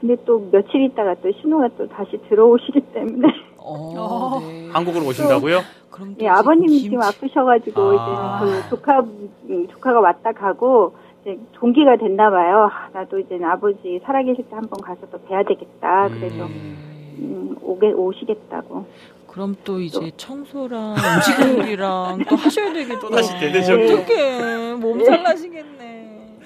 [0.00, 3.28] 근데 또 며칠 있다가 또 신우가 또 다시 들어오시기 때문에
[3.64, 4.68] 어, 네.
[4.72, 5.60] 한국으로 오신다고요?
[5.90, 8.40] 그럼 또 예, 아버님이 김치- 지금 아프셔가지고 아.
[8.44, 12.70] 이제 그 조카 음, 조카가 왔다 가고 이제 동기가 됐나 봐요.
[12.72, 16.08] 아, 나도 이제 아버지 살아계실 때 한번 가서 또 뵈야 되겠다.
[16.08, 18.86] 그래서 음, 오게 오시겠다고.
[19.26, 23.00] 그럼 또 이제 청소랑 음식물이랑 또 하셔야 되겠다.
[23.00, 24.00] 또 다시 대대적으로.
[24.00, 24.74] 어떡해.
[24.74, 25.78] 몸살 나시겠네.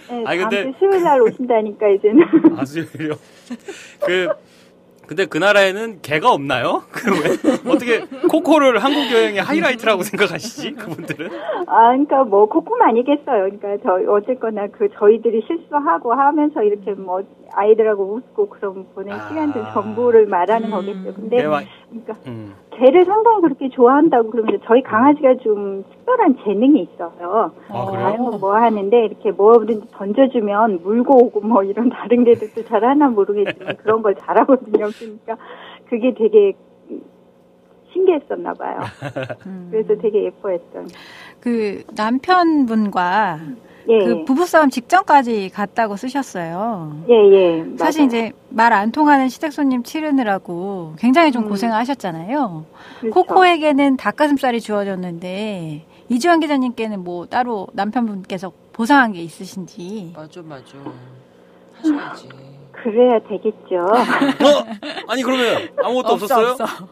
[0.09, 2.25] 네, 아니, 다음 근데- 주 수요일 날 오신다니까 이제는.
[2.57, 3.15] 아 수요일요.
[4.05, 4.29] 그
[5.07, 6.83] 근데 그 나라에는 개가 없나요?
[6.91, 10.73] 그 왜, 어떻게 코코를 한국 여행의 하이라이트라고 생각하시지?
[10.73, 11.31] 그분들은?
[11.67, 13.49] 아, 그러니까 뭐 코코만 아니겠어요.
[13.51, 19.29] 그러니까 저 어쨌거나 그 저희들이 실수하고 하면서 이렇게 뭐 아이들하고 웃고 그런 보낸 아.
[19.29, 21.15] 시간들 전부를 말하는 거겠죠.
[21.15, 22.55] 근데 개와- 그러니까 음.
[22.79, 27.53] 개를 상당히 그렇게 좋아한다고 그러면서 저희 강아지가 좀 특별한 재능이 있어요.
[27.69, 32.85] 아, 다른 건 뭐 하는데 이렇게 뭐든지 던져주면 물고 오고 뭐 이런 다른 개들도 잘
[32.85, 34.89] 하나 모르겠지만 그런 걸 잘하거든요.
[34.99, 35.37] 그러니까
[35.89, 36.53] 그게 되게
[37.93, 38.81] 신기했었나 봐요.
[39.71, 40.89] 그래서 되게 예뻐했던.
[41.41, 43.39] 그 남편분과
[43.89, 47.05] 예, 그 부부싸움 직전까지 갔다고 쓰셨어요.
[47.09, 47.65] 예, 예.
[47.79, 48.07] 사실 맞아요.
[48.07, 51.49] 이제 말 안 통하는 시댁 손님 치르느라고 굉장히 좀 음.
[51.49, 52.65] 고생을 하셨잖아요.
[53.01, 53.15] 그렇죠.
[53.15, 60.13] 코코에게는 닭가슴살이 주어졌는데 이주환 기자님께는 뭐 따로 남편분께서 보상한 게 있으신지.
[60.17, 60.65] 맞아, 맞아.
[61.75, 62.29] 하셔야지.
[62.73, 63.77] 그래야 되겠죠.
[63.87, 64.67] 어?
[65.09, 66.51] 아니, 그러면 아무것도 없어, 없었어요?
[66.53, 66.89] 없어.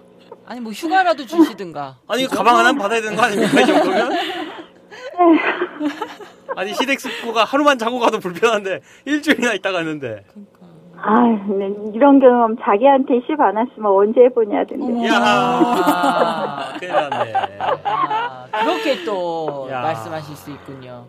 [0.46, 1.96] 아니, 뭐 휴가라도 주시든가.
[2.08, 4.12] 아니, 가방 하나는 받아야 되는 거 아닙니까, 이 정도면?
[6.56, 10.24] 아니, 시댁 식구가 하루만 자고 가도 불편한데, 일주일이나 있다 갔는데.
[10.96, 15.06] 아, 네, 이런 경험 자기한테 시 받았으면 언제 해보냐 던데.
[15.08, 17.32] 야 아, 큰일 났네.
[17.84, 19.82] 아, 그렇게 또 야.
[19.82, 21.04] 말씀하실 수 있군요.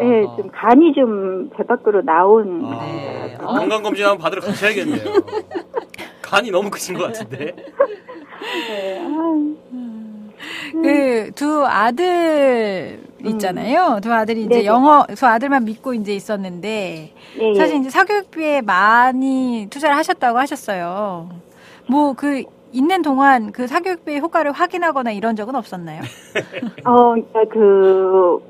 [0.00, 0.36] 예, 어허.
[0.36, 2.62] 좀 간이 좀 배 밖으로 나온.
[2.66, 3.36] 아, 네.
[3.40, 3.46] 어.
[3.54, 5.14] 건강 검진 한번 받으러 가셔야겠네요.
[6.20, 7.54] 간이 너무 크신 것 같은데.
[8.68, 9.54] 네, 아유.
[10.82, 13.98] 그두 아들 있잖아요.
[14.02, 14.64] 두 아들이 이제 네네.
[14.66, 17.54] 영어 두 아들만 믿고 이제 있었는데 예, 예.
[17.54, 21.28] 사실 이제 사교육비에 많이 투자를 하셨다고 하셨어요.
[21.88, 26.02] 뭐 그 있는 동안 그 사교육비의 효과를 확인하거나 이런 적은 없었나요?
[26.84, 28.42] 어, 그러니까 그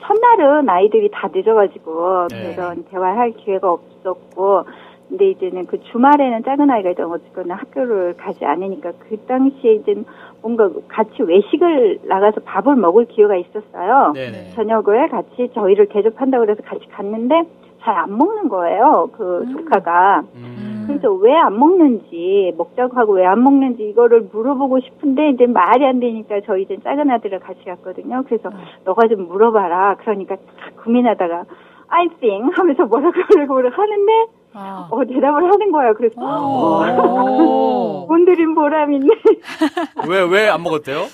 [0.00, 2.54] 첫날은 아이들이 다 늦어가지고 네.
[2.54, 4.64] 그런 대화할 기회가 없었고,
[5.08, 9.94] 근데 이제는 그 주말에는 작은 아이가 있던 어쨌거나 학교를 가지 않으니까 그 당시에 이제
[10.42, 14.12] 뭔가 같이 외식을 나가서 밥을 먹을 기회가 있었어요.
[14.14, 14.50] 네네.
[14.54, 17.42] 저녁을 같이 저희를 대접한다고 그래서 같이 갔는데
[17.82, 19.08] 잘 안 먹는 거예요.
[19.12, 20.22] 그 조카가.
[20.34, 20.84] 음.
[20.86, 25.98] 그래서 왜 안 먹는지 먹자고 하고 왜 안 먹는지 이거를 물어보고 싶은데 이제 말이 안
[26.00, 28.22] 되니까 저희 이제 작은 아들을 같이 갔거든요.
[28.26, 28.50] 그래서
[28.84, 29.96] 너가 좀 물어봐라.
[30.00, 31.44] 그러니까 탁 고민하다가
[31.88, 34.12] I think 하면서 뭐라고 하려고 하는데
[34.54, 34.88] 아.
[34.90, 35.94] 어 대답을 하는 거예요.
[35.94, 39.06] 그래서 어, 곤드린 보람 있네.
[40.08, 41.06] 왜, 왜 안 먹었대요?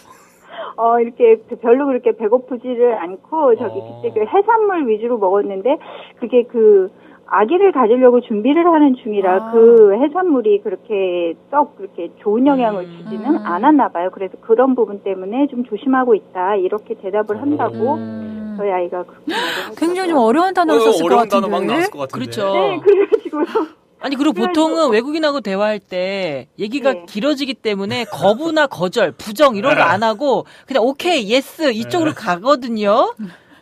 [0.77, 4.01] 어 이렇게 별로 그렇게 배고프지를 않고 저기 어.
[4.03, 5.77] 그때 그 해산물 위주로 먹었는데
[6.19, 6.91] 그게 그
[7.29, 9.51] 아기를 가지려고 준비를 하는 중이라 아.
[9.53, 14.11] 그 해산물이 그렇게 썩 그렇게 좋은 영향을 주지는 않았나 봐요.
[14.13, 18.36] 그래서 그런 부분 때문에 좀 조심하고 있다 이렇게 대답을 한다고 음.
[18.57, 19.33] 저희 아이가 그렇게
[19.77, 20.19] 굉장히 좀.
[20.19, 21.73] 어려운 단어를 어, 썼을 것 어려운 단어 막 같은데.
[21.73, 22.13] 나왔을 것 같은데.
[22.25, 22.53] 그렇죠.
[22.55, 23.67] 네 그래가지고요.
[23.99, 27.05] 아니 그리고 보통은 외국인하고 대화할 때 얘기가 네.
[27.09, 33.13] 길어지기 때문에 거부나 거절, 부정 이런 거 안 하고 그냥 오케이, yes 이쪽으로 가거든요.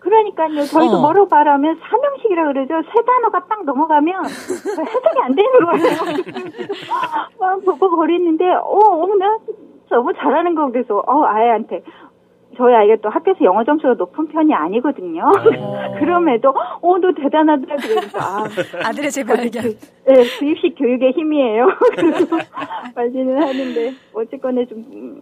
[0.01, 0.67] 그러니까요.
[0.67, 1.01] 저희도 어.
[1.01, 2.75] 뭐라고 말하면 삼형식이라 그러죠.
[2.93, 6.25] 세 단어가 딱 넘어가면 해석이 안 되는 거예요.
[7.41, 9.39] 막 버벅거리는데 어, 어머 나
[9.91, 11.83] 너무 잘하는 거 그래서 어 아이한테
[12.57, 15.31] 저희 아이가 또 학교에서 영어 점수가 높은 편이 아니거든요.
[15.99, 18.45] 그럼에도 어 너 대단하다 그러니까 아,
[18.89, 19.65] 아들의 재발견.
[20.07, 21.67] 네, 주입식 교육의 힘이에요.
[21.97, 22.37] 그래서
[22.95, 25.21] 말지는 하는데 어쨌거나 좀 음,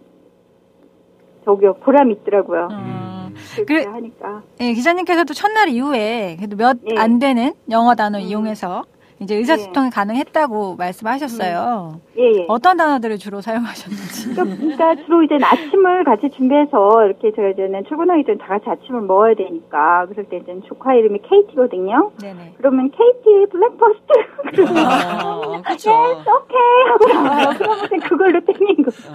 [1.45, 2.67] 저기요 보람 있더라고요.
[2.71, 3.33] 음.
[3.55, 4.43] 그렇게 그래- 하니까.
[4.61, 6.95] 예, 기자님께서도 첫날 이후에 그래도 몇 예.
[6.99, 8.23] 안 되는 영어 단어 음.
[8.23, 8.83] 이용해서
[9.23, 11.99] 이제 의사소통이 가능했다고 말씀하셨어요.
[12.17, 12.45] 예, 예.
[12.47, 14.35] 어떤 단어들을 주로 사용하셨는지.
[14.35, 19.01] 그러니까, 그러니까 주로 이제 아침을 같이 준비해서 이렇게 제가 이제는 출근하기 전에 다 같이 아침을
[19.01, 22.11] 먹어야 되니까 그럴 때 이제 조카 이름이 케이티거든요.
[22.21, 22.53] 네네.
[22.57, 24.13] 그러면 케이티 breakfast
[25.63, 25.91] 그렇죠.
[25.91, 27.49] yes, 오케이 하고 나와요.
[27.57, 29.09] 그러면 그걸로 땡긴 거죠.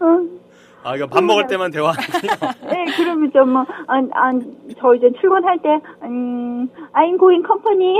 [0.00, 0.44] 어,
[0.84, 2.32] 아, 이거 밥 먹을 때만 대화하는군요.
[2.70, 4.42] 네, 그러면 좀 뭐, 안, 안,
[4.78, 7.98] 저 이제 출근할 때, 음, I'm going company.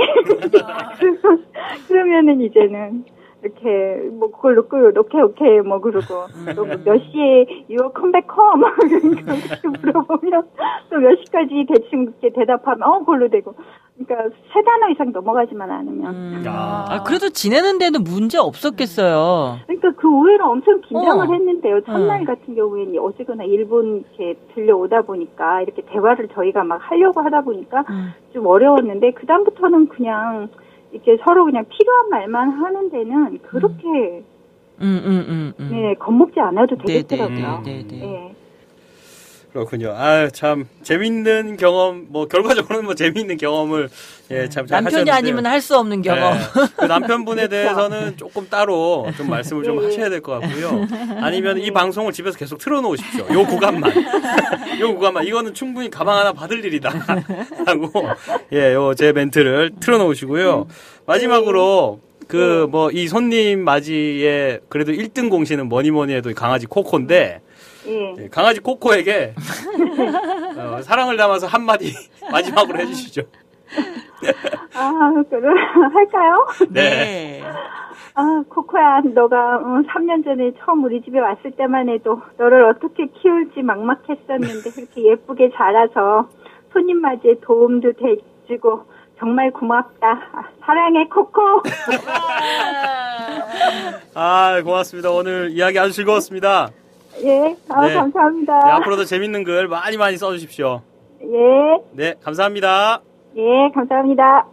[1.87, 3.05] 그러면은 이제는,
[3.43, 8.63] 이렇게, 뭐, 그걸로 끌고, 오케이, 오케이, 뭐, 그러고, 또뭐몇 시에 you come back home?
[9.25, 10.43] 그러니까 그렇게 물어보면,
[10.89, 13.55] 또 몇 시까지 대충 이렇게 대답하면, 어, 그걸로 되고.
[13.97, 16.13] 그러니까, 세 단어 이상 넘어가지만 않으면.
[16.13, 16.43] 음.
[16.45, 16.85] 야.
[16.89, 19.59] 아, 그래도 지내는 데는 문제 없었겠어요.
[19.67, 21.33] 그러니까 그 의외로 엄청 긴장을 어.
[21.33, 21.81] 했는데요.
[21.81, 22.25] 첫날 어.
[22.25, 28.13] 같은 경우에는 어쨌거나 일본 이렇게 들려오다 보니까 이렇게 대화를 저희가 막 하려고 하다 보니까 음.
[28.31, 30.49] 좀 어려웠는데 그 다음부터는 그냥
[30.91, 34.23] 이렇게 서로 그냥 필요한 말만 하는 데는 그렇게
[34.81, 35.69] 음, 음, 음, 음.
[35.71, 37.63] 네, 겁먹지 않아도 네, 네, 되겠더라고요.
[37.65, 37.87] 네.
[37.87, 38.35] 네.
[39.55, 39.93] 그렇군요.
[39.95, 43.87] 아, 참 재밌는 경험 뭐 결과적으로는 뭐 재밌는 경험을
[44.29, 45.09] 예, 참잘 남편이.
[45.09, 46.33] 아니면 할 수 없는 경험.
[46.33, 46.39] 네.
[46.75, 50.85] 그 남편분에 대해서는 조금 따로 좀 말씀을 좀 하셔야 될 것 같고요.
[51.21, 53.27] 아니면 이 방송을 집에서 계속 틀어놓으십시오.
[53.31, 53.93] 요 구간만.
[54.81, 55.25] 요 구간만.
[55.25, 56.89] 이거는 충분히 가방 하나 받을 일이다.
[57.65, 57.91] 하고,
[58.51, 60.67] 예, 요 제 멘트를 틀어놓으시고요.
[61.05, 67.39] 마지막으로, 그, 뭐, 이 손님 맞이에 그래도 1등 공신은 뭐니 뭐니 해도 이 강아지 코코인데,
[67.87, 68.15] 예.
[68.17, 69.35] 예, 강아지 코코에게
[70.57, 71.93] 어, 사랑을 담아서 한마디
[72.31, 73.21] 마지막으로 해주시죠.
[74.73, 75.57] 아, 그럼
[75.93, 76.47] 할까요?
[76.69, 77.43] 네.
[78.13, 83.61] 아, 코코야, 너가 어, 3년 전에 처음 우리 집에 왔을 때만 해도 너를 어떻게 키울지
[83.61, 86.29] 막막했었는데 그렇게 예쁘게 자라서
[86.71, 88.85] 손님 맞이에 도움도 돼주고
[89.19, 90.07] 정말 고맙다.
[90.33, 91.41] 아, 사랑해, 코코.
[94.13, 95.09] 아, 고맙습니다.
[95.11, 96.69] 오늘 이야기 아주 즐거웠습니다.
[97.23, 97.93] 예, 아, 네.
[97.93, 98.59] 감사합니다.
[98.59, 100.81] 네, 앞으로도 재밌는 글 많이 많이 써주십시오.
[101.23, 103.01] 예, 네, 감사합니다.
[103.37, 104.45] 예, 감사합니다.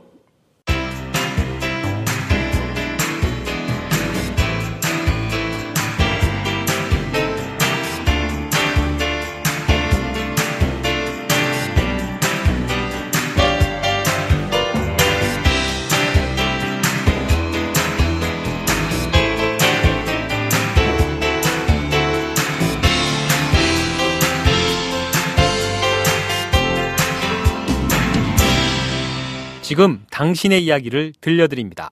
[30.23, 31.91] 당신의 이야기를 들려드립니다.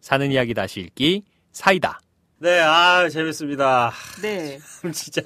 [0.00, 2.00] 사는 이야기 다시 읽기 사이다.
[2.38, 3.92] 네, 아 재밌습니다.
[4.22, 4.58] 네.
[4.94, 5.20] 진짜.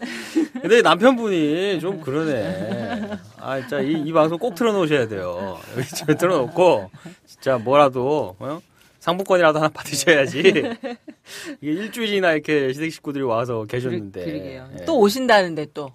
[0.61, 3.09] 근데 남편분이 좀 그러네.
[3.39, 5.61] 아, 진짜 이, 이 방송 꼭 틀어놓으셔야 돼요.
[5.77, 6.91] 여기 집에 틀어놓고
[7.25, 8.61] 진짜 뭐라도 어?
[8.99, 10.39] 상품권이라도 하나 받으셔야지.
[11.61, 14.25] 이게 일주일이나 이렇게 시댁 식구들이 와서 계셨는데.
[14.25, 14.71] 그러게요.
[14.81, 14.85] 예.
[14.87, 15.93] 또 오신다는데 또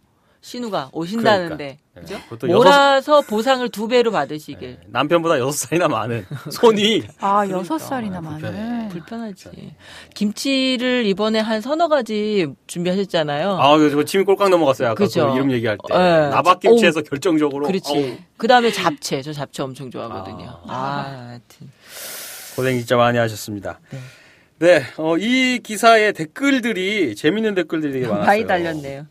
[0.50, 2.14] 신우가 오신다는데 그러니까.
[2.14, 2.24] 그죠?
[2.30, 4.78] 그것도 여섯- 몰아서 보상을 두 배로 받으시길.
[4.90, 8.90] 남편보다 여섯 살이나 많은 손이 아, 여섯 살이나 많은.
[8.90, 9.74] 불편하지.
[10.14, 13.54] 김치를 이번에 한 서너 가지 준비하셨잖아요.
[13.60, 14.90] 아, 그거 침이 꼴깍 넘어갔어요.
[14.90, 15.30] 아까 그죠.
[15.30, 15.96] 그 이름 얘기할 때.
[15.96, 16.30] 예.
[16.30, 17.66] 나박김치에서 결정적으로.
[17.66, 18.20] 그렇지.
[18.38, 19.24] 그 다음에 잡채.
[19.24, 20.60] 저 잡채 엄청 좋아하거든요.
[20.68, 21.72] 아, 하여튼.
[22.56, 23.80] 고생 진짜 많이 하셨습니다.
[24.60, 28.26] 네, 어, 이 기사의 댓글들이 재밌는 댓글들이 되게 많았어요.
[28.28, 29.08] 많이 달렸네요.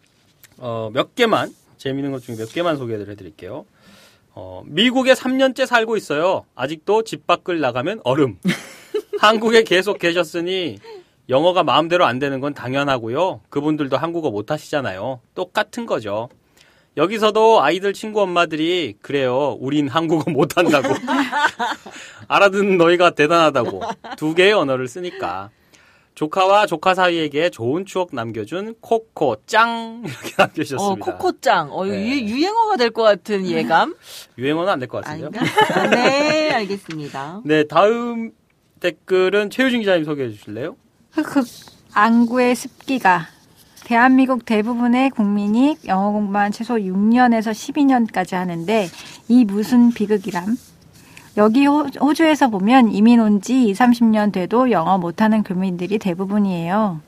[0.59, 3.67] 어, 몇 개만 재밌는 것 중에 몇 개만 소개를 해드릴게요.
[4.35, 6.45] 어, 미국에 3년째 살고 있어요.
[6.55, 8.39] 아직도 집 밖을 나가면 얼음.
[9.21, 10.79] 한국에 계속 계셨으니
[11.29, 13.41] 영어가 마음대로 안 되는 건 당연하고요.
[13.49, 15.21] 그분들도 한국어 못 하시잖아요.
[15.35, 16.29] 똑같은 거죠.
[16.97, 19.57] 여기서도 아이들 친구 엄마들이 그래요.
[19.61, 20.95] 우린 한국어 못 한다고.
[22.29, 23.83] 알아듣는 너희가 대단하다고.
[24.17, 25.51] 두 개의 언어를 쓰니까.
[26.15, 31.05] 조카와 조카 사이에게 좋은 추억 남겨준 코코 짱 이렇게 어, 남겨주셨습니다.
[31.13, 31.69] 코코 짱.
[31.73, 32.25] 어, 네.
[32.25, 33.95] 유행어가 될 것 같은 예감?
[34.39, 35.31] 유행어는 안 될 것 같은데요.
[35.35, 35.91] 아닌가?
[35.91, 37.41] 네, 알겠습니다.
[37.45, 38.31] 네, 다음
[38.81, 40.77] 댓글은 최유진 기자님 소개해 주실래요?
[41.13, 41.47] 흑흑
[41.95, 43.27] 안구의 습기가
[43.85, 48.89] 대한민국 대부분의 국민이 영어 공부만 최소 6년에서 12년까지 하는데
[49.29, 50.57] 이 무슨 비극이람?
[51.37, 57.01] 여기 호, 호주에서 보면 이민 온 지 2, 30년 돼도 영어 못하는 교민들이 대부분이에요.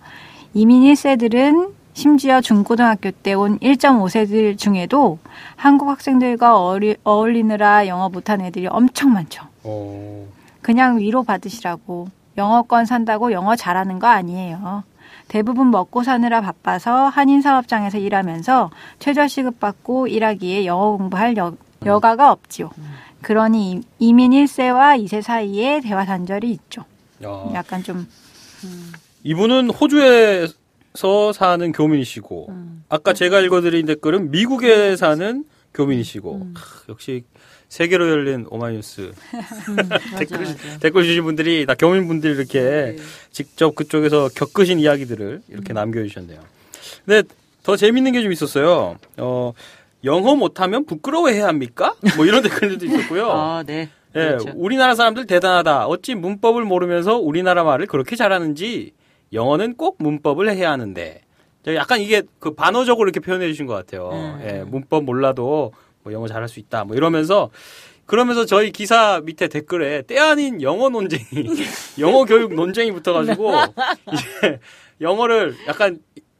[0.55, 5.19] 이민 1세들은 심지어 중고등학교 때 온 1.5세들 중에도
[5.55, 9.45] 한국 학생들과 어울리, 어울리느라 영어 못하는 애들이 엄청 많죠.
[9.65, 10.27] 어,
[10.61, 14.83] 그냥 위로 받으시라고 영어권 산다고 영어 잘하는 거 아니에요.
[15.29, 22.31] 대부분 먹고 사느라 바빠서 한인 사업장에서 일하면서 최저 시급 받고 일하기에 영어 공부할 여, 여가가
[22.33, 22.71] 없지요.
[23.31, 26.85] 그러니 이- 이민 1세와 2세 사이에 대화 단절이 있죠.
[27.25, 27.51] 야.
[27.55, 28.07] 약간 좀
[29.25, 32.49] 이분은 호주에서 사는 교민이시고
[32.89, 37.25] 아까 제가 읽어드린 댓글은 미국에 사는 교민이시고 크, 역시
[37.69, 39.11] 세계로 열린 오마이뉴스
[40.21, 40.79] 댓글, 맞아.
[40.79, 42.97] 댓글 주신 분들이 다 교민분들이 이렇게
[43.33, 46.39] 직접 그쪽에서 겪으신 이야기들을 이렇게 남겨주셨네요.
[47.05, 47.29] 근데
[47.65, 48.97] 더 재밌는 게 좀 있었어요.
[49.17, 49.53] 어,
[50.05, 51.95] 영어 못하면 부끄러워해야 합니까?
[52.17, 53.31] 뭐 이런 댓글들도 있었고요.
[53.31, 53.89] 아, 네.
[54.15, 54.53] 예, 그렇죠.
[54.55, 55.87] 우리나라 사람들 대단하다.
[55.87, 58.93] 어찌 문법을 모르면서 우리나라 말을 그렇게 잘하는지
[59.33, 61.23] 영어는 꼭 문법을 해야 하는데.
[61.75, 64.11] 약간 이게 그 반어적으로 이렇게 표현해 주신 것 같아요.
[64.13, 64.41] 음.
[64.47, 65.73] 예, 문법 몰라도
[66.05, 66.85] 뭐 영어 잘할 수 있다.
[66.85, 67.51] 뭐 이러면서
[68.07, 71.25] 그러면서 저희 기사 밑에 댓글에 때 아닌 영어 논쟁이,
[71.99, 73.53] 영어 교육 논쟁이 붙어가지고
[74.13, 74.61] 이제
[75.01, 75.99] 영어를 약간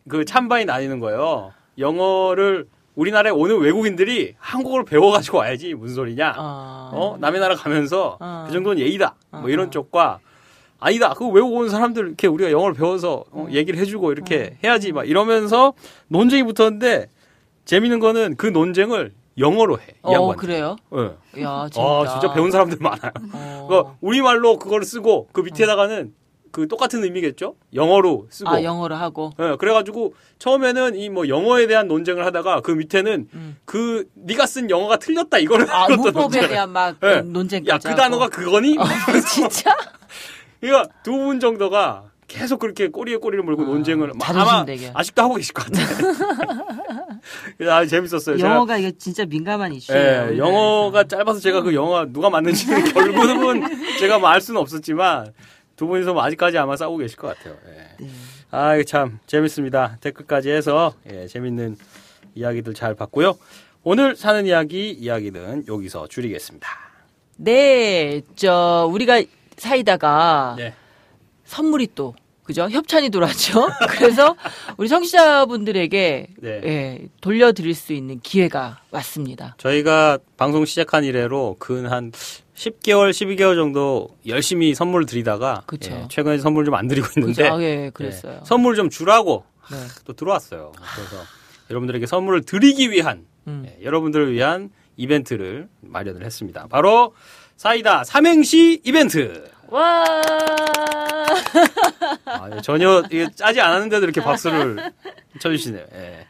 [0.09, 1.53] 그 찬반이 나뉘는 거예요.
[1.77, 2.67] 영어를
[2.97, 6.35] 우리나라에 오는 외국인들이 한국어를 배워가지고 와야지 무슨 소리냐.
[6.37, 6.91] 아.
[6.93, 8.45] 어 남의 나라 가면서 어.
[8.47, 9.15] 그 정도는 예의다.
[9.31, 9.71] 뭐 어, 이런 어.
[9.71, 10.19] 쪽과
[10.81, 11.11] 아니다.
[11.11, 15.75] 그거 외국 온 사람들 이렇게 우리가 영어를 배워서 어, 얘기를 해주고 이렇게 해야지 막 이러면서
[16.09, 17.09] 논쟁이 붙었는데
[17.67, 19.85] 재밌는 거는 그 논쟁을 영어로 해.
[19.89, 20.37] 이 어, 양반.
[20.37, 20.77] 그래요?
[20.95, 21.43] 예.
[21.43, 21.83] 야, 재밌다.
[21.83, 23.13] 아, 진짜 배운 사람들 많아요.
[23.35, 23.67] 어.
[23.69, 26.15] 그거 우리말로 그거를 쓰고 그 밑에다가는
[26.57, 27.55] 그 똑같은 의미겠죠?
[27.75, 28.49] 영어로 쓰고.
[28.49, 29.31] 아, 영어로 하고.
[29.39, 33.57] 예, 그래가지고 처음에는 이 뭐 영어에 대한 논쟁을 하다가 그 밑에는 음.
[33.67, 36.49] 그 네가 쓴 영어가 틀렸다 이거를 아, 문법에 논쟁을.
[36.49, 37.17] 대한 막 예.
[37.21, 37.69] 논쟁까지.
[37.71, 38.01] 야, 그 하고.
[38.01, 38.79] 단어가 그거니?
[38.79, 38.85] 어,
[39.31, 39.77] 진짜?
[40.63, 44.91] 그러니까 두 분 정도가 계속 그렇게 꼬리에 꼬리를 물고 논쟁을 막 자존심 아마 대결.
[44.95, 45.87] 아직도 하고 계실 것 같아요.
[47.71, 48.39] 아주 재밌었어요.
[48.39, 50.33] 영어가 이게 진짜 민감한 이슈예요.
[50.33, 50.39] 예.
[50.39, 53.63] 영어가 짧아서 제가 그 영화 누가 맞는지는 결국은
[53.99, 55.33] 제가 뭐 알 수는 없었지만
[55.77, 57.57] 두 분이서 뭐 아직까지 아마 싸우고 계실 것 같아요.
[57.69, 58.05] 예.
[58.05, 58.11] 네.
[58.51, 59.99] 아, 참 재밌습니다.
[60.01, 61.77] 댓글까지 해서 예, 재밌는
[62.35, 63.37] 이야기들 잘 봤고요.
[63.83, 66.69] 오늘 사는 이야기 이야기는 여기서 줄이겠습니다.
[67.37, 69.23] 네, 저 우리가
[69.59, 70.75] 사이다가 네.
[71.45, 72.69] 선물이 또 그죠?
[72.71, 73.69] 협찬이 들어왔죠.
[73.99, 74.37] 그래서
[74.77, 76.61] 우리 청취자분들에게 네.
[76.65, 79.57] 예, 돌려드릴 수 있는 기회가 왔습니다.
[79.59, 82.13] 저희가 방송 시작한 이래로 근 한
[82.57, 85.93] 10개월, 12개월 정도 열심히 선물을 드리다가 그쵸.
[85.93, 87.49] 예, 최근에 선물 좀 안 드리고 있는데?
[87.49, 88.39] 아, 예, 그랬어요.
[88.41, 89.77] 예, 선물 좀 주라고 네.
[90.05, 90.73] 또 들어왔어요.
[90.95, 91.17] 그래서
[91.71, 93.67] 여러분들에게 선물을 드리기 위한 음.
[93.67, 96.67] 예, 여러분들을 위한 이벤트를 마련을 했습니다.
[96.71, 97.15] 바로
[97.57, 99.45] 사이다 삼행시 이벤트.
[99.69, 100.05] 와.
[102.25, 103.03] 아, 예, 전혀
[103.35, 104.93] 짜지 않았는데도 이렇게 박수를
[105.41, 105.85] 쳐주시네요.
[105.95, 106.27] 예.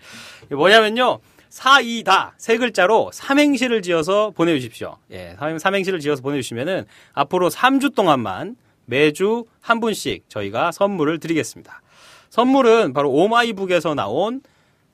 [0.55, 1.21] 뭐냐면요.
[1.61, 4.99] 사이다 세 글자로 삼행시를 지어서 보내주십시오.
[5.11, 6.85] 예, 삼- 삼행시를 지어서 보내주시면은
[7.15, 11.81] 앞으로 3주 동안만 매주 한 분씩 저희가 선물을 드리겠습니다.
[12.29, 14.43] 선물은 바로 오마이북에서 나온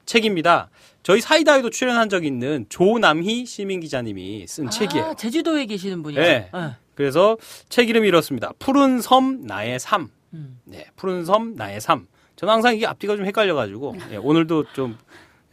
[0.06, 0.70] 책입니다.
[1.02, 5.04] 저희 사이다에도 출연한 적 있는 조남희 시민 기자님이 쓴 책이에요.
[5.04, 6.20] 아, 제주도에 계시는 분이요.
[6.20, 6.48] 네.
[6.54, 6.76] 예.
[6.94, 7.36] 그래서
[7.70, 8.52] 책 이름이 이렇습니다.
[8.60, 10.10] 푸른 섬 나의 삶.
[10.32, 10.60] 음.
[10.64, 12.06] 네, 푸른 섬 나의 삶.
[12.36, 14.96] 저는 항상 이게 앞뒤가 좀 헷갈려가지고 예, 오늘도 좀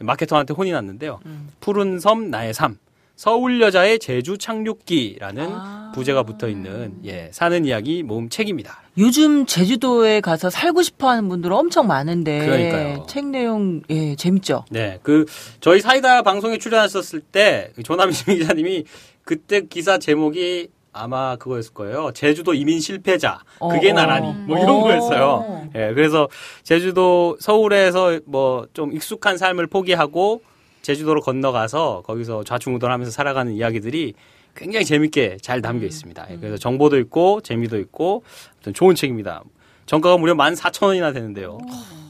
[0.00, 1.20] 마케터한테 혼이 났는데요.
[1.26, 1.50] 음.
[1.60, 2.78] 푸른 섬 나의 삶.
[3.16, 5.92] 서울 여자의 제주 착륙기라는 아.
[5.94, 8.80] 부제가 붙어 있는 예, 사는 이야기 모음 책입니다.
[8.96, 13.06] 요즘 제주도에 가서 살고 싶어 하는 분들 엄청 많은데 그러니까요.
[13.08, 14.64] 책 내용 예, 재밌죠.
[14.70, 15.26] 네, 그
[15.60, 18.84] 저희 사이다 방송에 출연하셨을 때그 조남희 신 기자님이
[19.24, 22.10] 그때 기사 제목이 아마 그거였을 거예요.
[22.12, 23.40] 제주도 이민 실패자.
[23.70, 24.28] 그게 어, 나라니.
[24.28, 24.32] 어.
[24.32, 24.80] 뭐 이런 어.
[24.80, 25.68] 거였어요.
[25.74, 26.28] 예, 그래서
[26.62, 30.42] 제주도 서울에서 뭐 좀 익숙한 삶을 포기하고
[30.82, 34.14] 제주도로 건너가서 거기서 좌충우돌하면서 살아가는 이야기들이
[34.56, 36.26] 굉장히 재밌게 잘 담겨 있습니다.
[36.30, 38.24] 예, 그래서 정보도 있고 재미도 있고
[38.54, 39.42] 아무튼 좋은 책입니다.
[39.86, 41.58] 정가가 무려 14,000원이나 되는데요.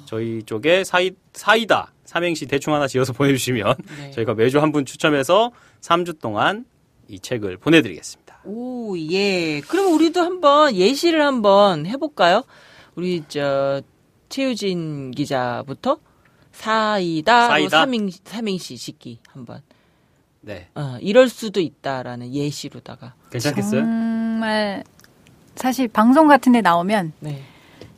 [0.06, 4.10] 저희 쪽에 사이, 사이다 삼행시 대충 하나 지어서 보내주시면 네.
[4.10, 6.64] 저희가 매주 한 분 추첨해서 3주 동안
[7.08, 8.19] 이 책을 보내드리겠습니다.
[8.44, 9.60] 오, 예.
[9.60, 12.42] 그럼 우리도 한번 예시를 한번 해볼까요?
[12.94, 13.82] 우리 저
[14.28, 15.98] 최유진 기자부터
[16.52, 17.80] 사이다, 사이다.
[17.80, 19.62] 삼행 삼행시 짓기 한번.
[20.42, 23.14] 네, 어, 이럴 수도 있다라는 예시로다가.
[23.30, 23.82] 괜찮겠어요?
[23.82, 24.84] 정말
[25.54, 27.42] 사실 방송 같은 데 나오면 네.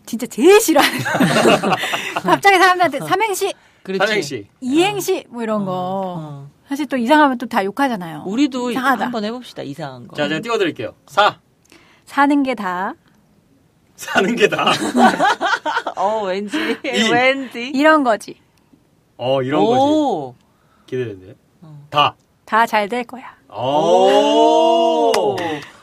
[0.07, 0.99] 진짜 제일 싫어하는
[2.23, 4.07] 갑자기 사람들한테 삼행시, 그렇지.
[4.07, 4.49] 삼행시.
[4.61, 5.73] 이행시 뭐 이런 거
[6.19, 6.51] 어.
[6.69, 8.23] 사실 또 이상하면 또 다 욕하잖아요.
[8.27, 9.05] 우리도 이상하다.
[9.07, 9.63] 한번 해봅시다.
[9.63, 10.17] 이상한 거.
[10.17, 10.95] 자, 제가 띄워드릴게요.
[11.07, 11.39] 사
[12.07, 12.95] 사는 게 다
[13.97, 14.73] 사는 게 다.
[15.97, 16.57] 어, 왠지.
[16.85, 17.11] 이.
[17.13, 17.69] 왠지.
[17.75, 18.37] 이런 거지.
[19.17, 19.79] 어, 이런 거지.
[19.81, 20.35] 오.
[20.87, 21.37] 기대되는데.
[21.91, 22.17] 다.
[22.45, 23.37] 다 잘 될 거야.
[23.49, 25.13] 오.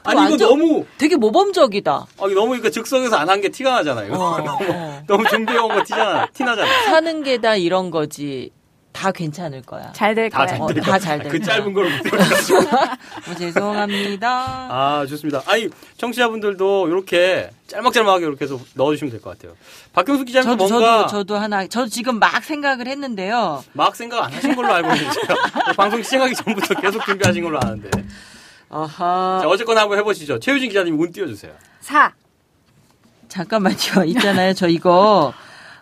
[0.03, 1.91] 아니, 이거 너무, 되게 모범적이다.
[1.93, 4.11] 아, 이거 너무 이거 즉석에서 안 한 게 티가 나잖아요.
[4.13, 4.37] 어,
[4.69, 5.03] 어.
[5.07, 6.25] 너무 준비해온 거 티잖아.
[6.33, 6.67] 티나잖아.
[6.85, 8.51] 사는 게 다 이런 거지.
[8.99, 9.93] 다 괜찮을 거야.
[9.93, 10.47] 잘될다 거야.
[10.47, 11.55] 잘 어, 될다잘 될그 거야.
[11.55, 12.59] 짧은 걸 못해가지고.
[13.31, 14.29] 어, 죄송합니다.
[14.69, 15.41] 아, 좋습니다.
[15.45, 19.55] 아니, 청취자분들도 이렇게 짤막짤막하게 이렇게 해서 넣어주시면 될 것 같아요.
[19.93, 23.63] 박경수 기자님도 저도 뭔가 저도 저도 하나 저도 지금 막 생각을 했는데요.
[23.71, 25.37] 막 생각 안 하신 걸로 알고 있는데요.
[25.77, 27.89] 방송 시작하기 전부터 계속 준비하신 걸로 아는데.
[28.69, 29.39] 아하.
[29.41, 30.39] 자, 어쨌거나 한번 해보시죠.
[30.39, 31.53] 최유진 기자님 운 띄워주세요.
[31.79, 32.11] 사.
[33.29, 34.03] 잠깐만요.
[34.07, 34.53] 있잖아요.
[34.53, 35.33] 저 이거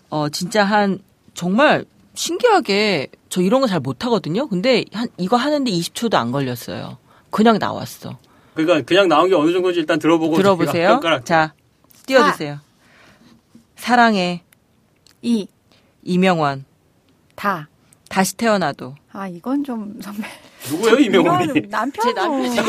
[0.09, 0.99] 어 진짜 한
[1.33, 1.83] 정말
[2.21, 4.47] 신기하게 저 이런 거 잘 못하거든요.
[4.47, 6.97] 근데 한 이거 하는데 20초도 안 걸렸어요.
[7.29, 8.17] 그냥 나왔어.
[8.55, 10.99] 그러니까 그냥 나온 게 어느 정도인지 일단 들어보고 들어보세요.
[11.23, 11.53] 자,
[12.07, 12.59] 띄워주세요.
[13.75, 14.41] 사랑해
[15.21, 15.47] 이.
[16.03, 16.63] 이명환
[17.35, 17.67] 다.
[18.09, 20.23] 다시 태어나도 아 이건 좀 선배.
[20.71, 20.97] 누구예요?
[20.99, 22.03] 이거는 남편.
[22.05, 22.57] 제 남편이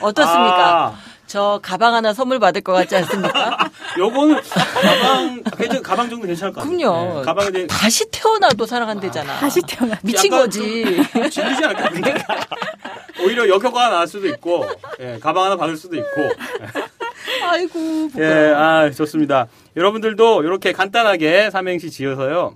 [0.00, 0.86] 어떻습니까?
[0.88, 0.98] 아,
[1.32, 3.56] 저 가방 하나 선물 받을 것 같지 않습니까?
[3.96, 6.76] 요거는 가방 괜찮 가방 정도 괜찮을 것 같아요.
[6.76, 7.20] 그럼요.
[7.20, 9.38] 네, 가방에 대해 다시 태어나도 사랑한대잖아.
[9.38, 9.98] 다시 태어나.
[10.02, 10.60] 미친 거지.
[11.30, 12.14] 질리지 않겠는데?
[13.24, 14.66] 오히려 역효과가 나올 수도 있고,
[15.00, 16.06] 예, 가방 하나 받을 수도 있고.
[17.48, 18.10] 아이고.
[18.18, 19.46] 예, 아, 좋습니다.
[19.74, 22.52] 여러분들도 이렇게 간단하게 삼행시 지어서요.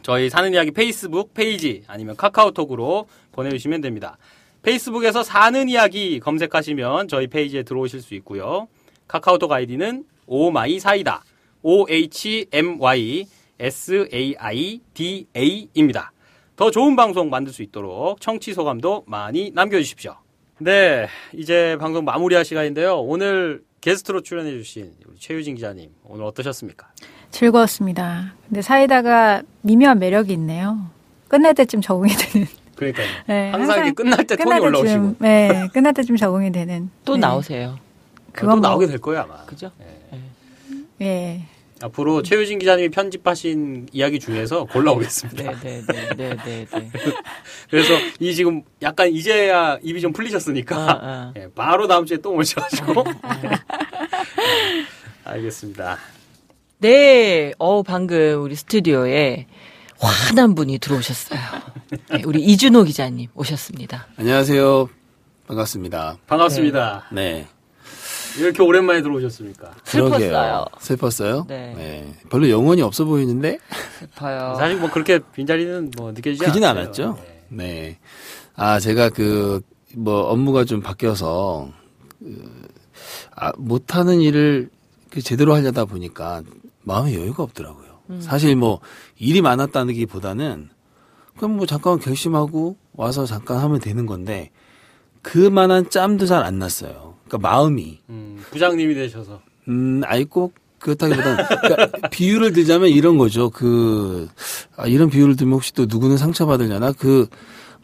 [0.00, 4.16] 저희 사는 이야기 페이스북 페이지 아니면 카카오톡으로 보내주시면 됩니다.
[4.62, 8.68] 페이스북에서 사는 이야기 검색하시면 저희 페이지에 들어오실 수 있고요.
[9.06, 11.24] 카카오톡 아이디는 오마이 사이다.
[11.62, 13.26] O-H-M-Y
[13.58, 14.92] S-A-I-D-A입니다.
[16.56, 20.16] 더 좋은 방송 만들 수 있도록 청취 소감도 많이 남겨주십시오.
[20.58, 23.00] 네, 이제 방송 마무리할 시간인데요.
[23.00, 26.88] 오늘 게스트로 출연해주신 우리 최유진 기자님, 오늘 어떠셨습니까?
[27.30, 28.34] 즐거웠습니다.
[28.48, 30.90] 근데 사이다가 미묘한 매력이 있네요.
[31.28, 32.46] 끝날 때쯤 적응이 되는.
[32.78, 33.06] 그러니까요.
[33.26, 35.16] 네, 항상 이렇게 끝날 때 톤이 끝날 때쯤, 올라오시고.
[35.18, 36.90] 네, 끝날 때쯤 적응이 되는.
[37.04, 37.20] 또 네.
[37.20, 37.78] 나오세요.
[38.32, 39.44] 그건 또 뭐- 나오게 될 거예요, 아마.
[39.46, 39.70] 그죠?
[41.00, 41.42] 예.
[41.80, 45.42] 앞으로 최유진 기자님이 편집하신 이야기 중에서 골라오겠습니다.
[45.60, 46.90] 네, 네, 네, 네, 네, 네.
[47.70, 51.32] 그래서 이 지금 약간 이제야 입이 좀 풀리셨으니까 아, 아.
[51.38, 53.04] 예, 바로 다음 주에 또 오셔가지고
[53.42, 53.50] 네,
[55.24, 55.98] 알겠습니다.
[56.80, 59.46] 네, 어 방금 우리 스튜디오에
[60.00, 61.40] 환한 분이 들어오셨어요.
[62.10, 64.06] 네, 우리 이준호 기자님 오셨습니다.
[64.16, 64.88] 안녕하세요.
[65.46, 66.18] 반갑습니다.
[66.26, 67.06] 반갑습니다.
[67.12, 67.46] 네.
[68.38, 69.72] 이렇게 오랜만에 들어오셨습니까?
[69.84, 70.20] 슬펐어요.
[70.20, 70.64] 그러게요.
[70.80, 71.46] 슬펐어요?
[71.48, 72.14] 네.
[72.30, 73.58] 별로 영혼이 없어 보이는데
[73.98, 74.54] 슬퍼요.
[74.60, 76.84] 사실 뭐 그렇게 빈자리는 뭐 느껴지지 크진 않았어요.
[76.84, 77.18] 않았죠.
[77.48, 77.98] 네.
[78.54, 79.60] 아, 제가 그,
[79.96, 81.70] 뭐, 업무가 좀 바뀌어서,
[82.18, 82.68] 그,
[83.36, 84.68] 아, 못하는 일을
[85.10, 86.42] 그 제대로 하려다 보니까
[86.82, 87.87] 마음에 여유가 없더라고요.
[88.10, 88.20] 음.
[88.20, 88.80] 사실 뭐,
[89.18, 90.70] 일이 많았다는 게 보다는,
[91.36, 94.50] 그럼 뭐 잠깐 결심하고 와서 잠깐 하면 되는 건데,
[95.22, 97.14] 그만한 짬도 잘 안 났어요.
[97.26, 98.00] 그러니까 마음이.
[98.08, 103.50] 음, 부장님이 되셔서 음, 아이 꼭 그렇다기보다는 그러니까 비유를 들자면 이런 거죠.
[103.50, 104.28] 그
[104.76, 107.26] 아, 이런 비유를 들면 혹시 또 누구는 상처받으려나 그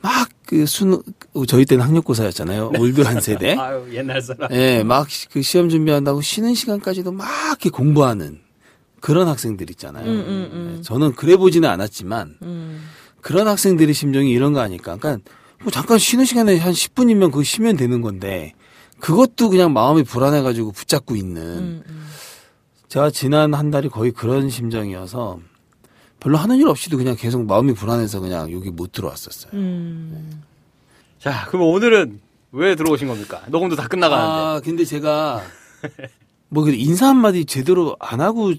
[0.03, 1.01] 막 그 수능
[1.49, 2.73] 저희 때는 학력고사였잖아요.
[2.79, 3.55] old 한 세대.
[3.59, 4.53] 아유 옛날 사람.
[4.53, 8.41] 예, 막 그 시험 준비한다고 쉬는 시간까지도 막 이렇게 공부하는
[9.05, 10.07] 그런 학생들 있잖아요.
[10.07, 10.77] 음, 음, 음.
[10.79, 12.89] 예, 저는 그래 보지는 않았지만 음.
[13.21, 14.97] 그런 학생들의 심정이 이런 거 아닐까.
[14.97, 15.23] 그러니까
[15.61, 18.55] 뭐 잠깐 쉬는 시간에 한 10분이면 그거 쉬면 되는 건데
[19.01, 22.07] 그것도 그냥 마음이 불안해가지고 붙잡고 있는 음, 음.
[22.89, 25.39] 제가 지난 한 달이 거의 그런 심정이어서
[26.19, 29.51] 별로 하는 일 없이도 그냥 계속 마음이 불안해서 그냥 여기 못 들어왔었어요.
[29.53, 30.43] 음.
[31.19, 33.43] 자, 그럼 오늘은 왜 들어오신 겁니까?
[33.49, 34.33] 녹음도 다 끝나가는데.
[34.33, 35.43] 아, 근데 제가
[36.49, 38.55] 뭐 인사 한마디 제대로 안 하고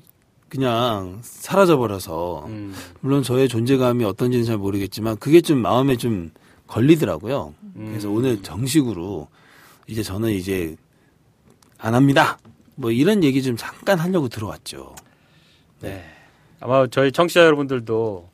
[0.50, 6.32] 그냥 사라져 버려서 음, 물론 저의 존재감이 어떤지는 잘 모르겠지만 그게 좀 마음에 좀
[6.68, 7.54] 걸리더라고요.
[7.76, 8.16] 그래서 음.
[8.16, 9.28] 오늘 정식으로
[9.88, 10.76] 이제 저는 이제
[11.78, 12.38] 안 합니다.
[12.76, 14.96] 뭐 이런 얘기 좀 잠깐 하려고 들어왔죠.
[15.82, 16.04] 네.
[16.60, 18.30] 아마 저희 청취자 여러분들도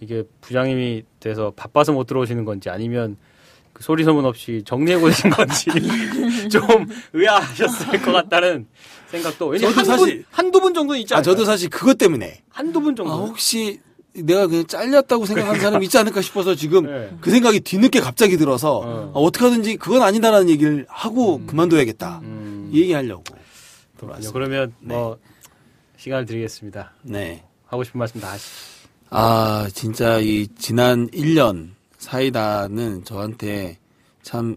[0.00, 3.16] 이게 부장님이 돼서 바빠서 못 들어오시는 건지 아니면
[3.72, 5.66] 그 소리 소문 없이 정리하고 계신 건지
[6.48, 8.66] 좀 의아하셨을 것 같다는
[9.14, 11.34] 생각도 왜냐면 저도 한두 사실- 분, 한두 분 정도 있지 아, 않을까요?
[11.34, 13.12] 저도 사실 그것 때문에 한두 분 정도.
[13.12, 13.80] 아, 혹시
[14.12, 17.16] 내가 그냥 잘렸다고 생각하는 사람이 있지 않을까 싶어서 지금 네.
[17.20, 19.10] 그 생각이 뒤늦게 갑자기 들어서 어.
[19.12, 19.30] 어.
[19.32, 22.20] 떻게 하든지 그건 아니다라는 얘기를 하고 그만둬야겠다.
[22.22, 23.24] 음, 이 얘기하려고.
[23.98, 24.32] 들어왔습니다.
[24.32, 24.94] 그러면 네.
[24.94, 25.18] 뭐
[25.96, 26.92] 시간을 드리겠습니다.
[27.02, 27.42] 네.
[27.66, 28.50] 하고 싶은 말씀 다 하시죠.
[29.10, 33.78] 아, 진짜 이 지난 1년 사이다는 저한테
[34.22, 34.56] 참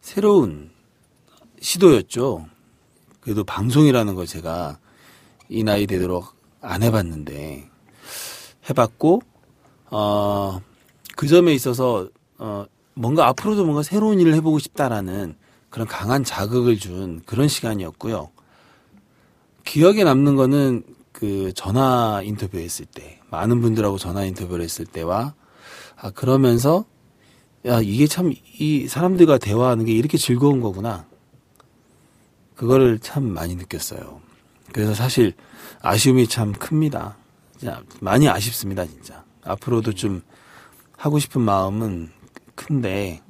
[0.00, 0.70] 새로운
[1.60, 2.46] 시도였죠.
[3.22, 4.78] 그래도 방송이라는 걸 제가
[5.48, 7.68] 이 나이 되도록 안 해봤는데
[8.68, 9.22] 해봤고
[9.90, 10.60] 어,
[11.16, 12.08] 그 점에 있어서
[12.38, 15.36] 어, 뭔가 앞으로도 뭔가 새로운 일을 해보고 싶다라는
[15.70, 18.30] 그런 강한 자극을 준 그런 시간이었고요.
[19.64, 25.34] 기억에 남는 거는 그 전화 인터뷰 했을 때 많은 분들하고 전화 인터뷰를 했을 때와
[25.96, 26.84] 아 그러면서
[27.64, 31.06] 야 이게 참 이 사람들과 대화하는 게 이렇게 즐거운 거구나
[32.54, 34.20] 그거를 참 많이 느꼈어요.
[34.72, 35.34] 그래서 사실
[35.80, 37.16] 아쉬움이 참 큽니다.
[38.00, 39.24] 많이 아쉽습니다 진짜.
[39.44, 40.22] 앞으로도 좀
[40.96, 42.10] 하고 싶은 마음은
[42.54, 43.22] 큰데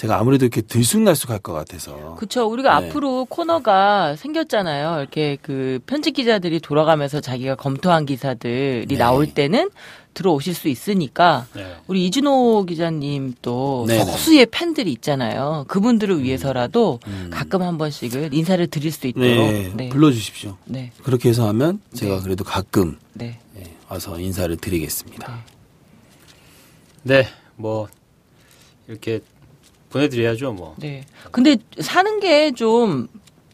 [0.00, 2.46] 제가 아무래도 이렇게 들쑥날쑥할 것 같아서 그쵸.
[2.46, 2.88] 우리가 네.
[2.88, 4.98] 앞으로 코너가 생겼잖아요.
[4.98, 8.96] 이렇게 그 편집 기자들이 돌아가면서 자기가 검토한 기사들이 네.
[8.96, 9.68] 나올 때는
[10.14, 11.76] 들어오실 수 있으니까 네.
[11.86, 14.06] 우리 이준호 기자님 또 네네.
[14.06, 15.66] 소수의 팬들이 있잖아요.
[15.68, 17.28] 그분들을 위해서라도 음.
[17.30, 19.88] 가끔 한 번씩은 인사를 드릴 수 있도록 네, 네.
[19.90, 20.92] 불러주십시오 네.
[21.02, 22.22] 그렇게 해서 하면 제가 네.
[22.22, 23.38] 그래도 가끔 네.
[23.54, 25.44] 네, 와서 인사를 드리겠습니다.
[27.02, 27.86] 네, 뭐
[28.88, 29.20] 이렇게
[29.90, 30.74] 보내드려야죠, 뭐.
[30.78, 31.04] 네.
[31.30, 33.08] 근데 사는 게 좀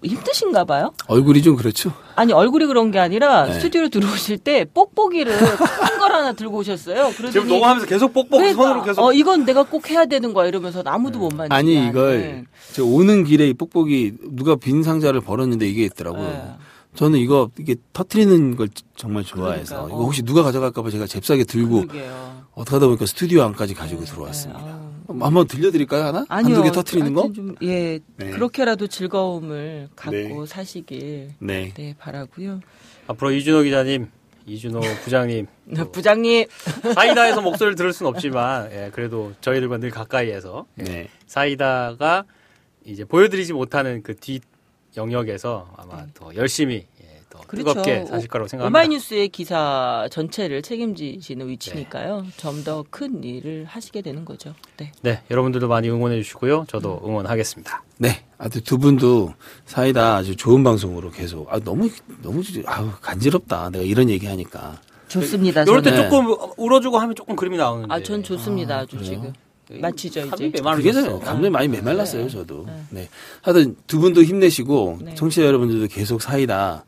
[0.04, 0.92] 힘드신가 봐요?
[1.08, 1.90] 얼굴이 좀 그렇죠?
[2.14, 3.54] 아니 얼굴이 그런 게 아니라 네.
[3.54, 7.08] 스튜디오로 들어오실 때 뽁뽁이를 큰 걸 하나 들고 오셨어요.
[7.16, 9.02] 그러더니 지금 녹음하면서 계속 뽁뽁 그러니까, 손으로 계속.
[9.02, 11.88] 어 이건 내가 꼭 해야 되는 거야 이러면서 아무도 못 만지게 아니.
[11.88, 16.22] 이걸 저 오는 길에 이 뽁뽁이 누가 빈 상자를 벌었는데 이게 있더라고요.
[16.28, 16.42] 네.
[16.94, 20.04] 저는 이거 이게 터트리는 걸 정말 좋아해서 그러니까, 이거 어.
[20.04, 22.44] 혹시 누가 가져갈까봐 제가 잽싸게 들고 그러게요.
[22.54, 24.85] 어떻게 하다 보니까 스튜디오 안까지 가지고 들어왔습니다.
[25.08, 26.20] 한번 들려드릴까요 하나?
[26.20, 26.56] 네, 아니요.
[26.56, 27.30] 한두 개 터트리는 거?
[27.32, 28.30] 좀, 예, 네.
[28.30, 30.46] 그렇게라도 즐거움을 갖고 네.
[30.46, 31.72] 사시길 네.
[31.76, 32.60] 네, 바라고요.
[33.06, 34.08] 앞으로 이준호 기자님,
[34.46, 35.46] 이준호 부장님,
[35.76, 36.46] 또 부장님
[36.94, 41.08] 사이다에서 목소리를 들을 수는 없지만 예, 그래도 저희들과 늘 가까이에서 예, 네.
[41.26, 42.24] 사이다가
[42.84, 44.42] 이제 보여드리지 못하는 그 뒷
[44.96, 46.86] 영역에서 아마 더 열심히
[47.34, 48.48] 예, 더 뜨겁게 사실 거라고 생각합니다.
[48.48, 48.48] 네.
[48.48, 48.66] 그렇죠.
[48.66, 52.26] 오마이뉴스의 기사 전체를 책임지시는 위치니까요.
[52.36, 54.54] 좀더 큰 일을 하시게 되는 거죠.
[54.76, 54.92] 네.
[55.02, 56.66] 네, 여러분들도 많이 응원해 주시고요.
[56.68, 57.82] 저도 응원하겠습니다.
[57.98, 58.24] 네.
[58.38, 61.90] 하여튼 두 분도 사이다 아주 좋은 방송으로 계속 아 너무
[62.22, 63.70] 너무 아우 간지럽다.
[63.70, 64.80] 내가 이런 얘기 하니까.
[65.08, 65.62] 좋습니다.
[65.62, 65.94] 이럴 때.
[65.94, 67.94] 조금 울어주고 하면 조금 그림이 나오는데.
[67.94, 68.78] 아, 전 좋습니다.
[68.78, 69.32] 아주 지금.
[69.68, 70.30] 마치죠, 이제.
[70.30, 71.18] 그게 메말랐어.
[71.18, 72.66] 감정이 많이 메말랐어요, 저도.
[72.90, 73.08] 네.
[73.42, 75.14] 하여튼 두 분도 힘내시고 네.
[75.14, 76.84] 청취자 여러분들도 계속 사이다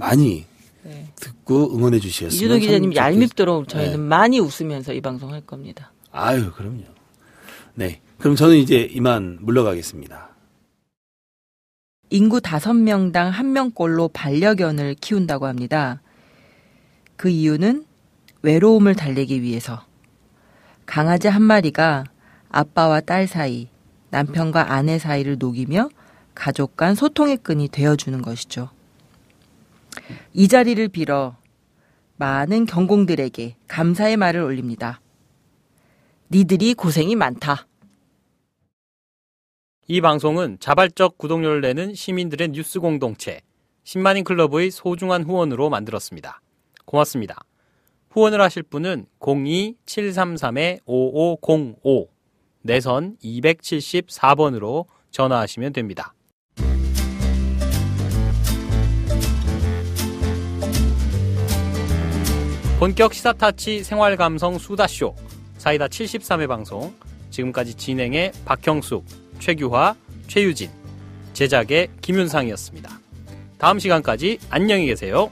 [0.00, 0.46] 많이
[1.16, 3.98] 듣고 응원해 주시었으면 이준호 참 기자님 얄밉도록 저희는 네.
[3.98, 5.92] 많이 웃으면서 이 방송 할 겁니다.
[6.10, 6.84] 아유, 그럼요.
[7.74, 8.00] 네.
[8.18, 10.30] 그럼 저는 이제 이만 물러가겠습니다.
[12.08, 16.00] 인구 5명당 1명꼴로 반려견을 키운다고 합니다.
[17.16, 17.84] 그 이유는
[18.42, 19.84] 외로움을 달래기 위해서.
[20.86, 22.04] 강아지 한 마리가
[22.48, 23.68] 아빠와 딸 사이,
[24.10, 25.88] 남편과 아내 사이를 녹이며
[26.34, 28.70] 가족 간 소통의 끈이 되어주는 것이죠.
[30.32, 31.36] 이 자리를 빌어
[32.16, 35.00] 많은 경공들에게 감사의 말을 올립니다.
[36.30, 37.66] 니들이 고생이 많다.
[39.88, 43.40] 이 방송은 자발적 구독료를 내는 시민들의 뉴스 공동체
[43.84, 46.40] 10만인 클럽의 소중한 후원으로 만들었습니다.
[46.84, 47.44] 고맙습니다.
[48.10, 52.08] 후원을 하실 분은 02-733-5505
[52.62, 56.14] 내선 274번으로 전화하시면 됩니다.
[62.80, 65.14] 본격 시사타치 생활감성 수다쇼
[65.58, 66.94] 사이다 73회 방송
[67.28, 69.04] 지금까지 진행의 박형숙,
[69.38, 69.94] 최규화,
[70.28, 70.70] 최유진,
[71.34, 72.88] 제작의 김윤상이었습니다.
[73.58, 75.30] 다음 시간까지 안녕히 계세요.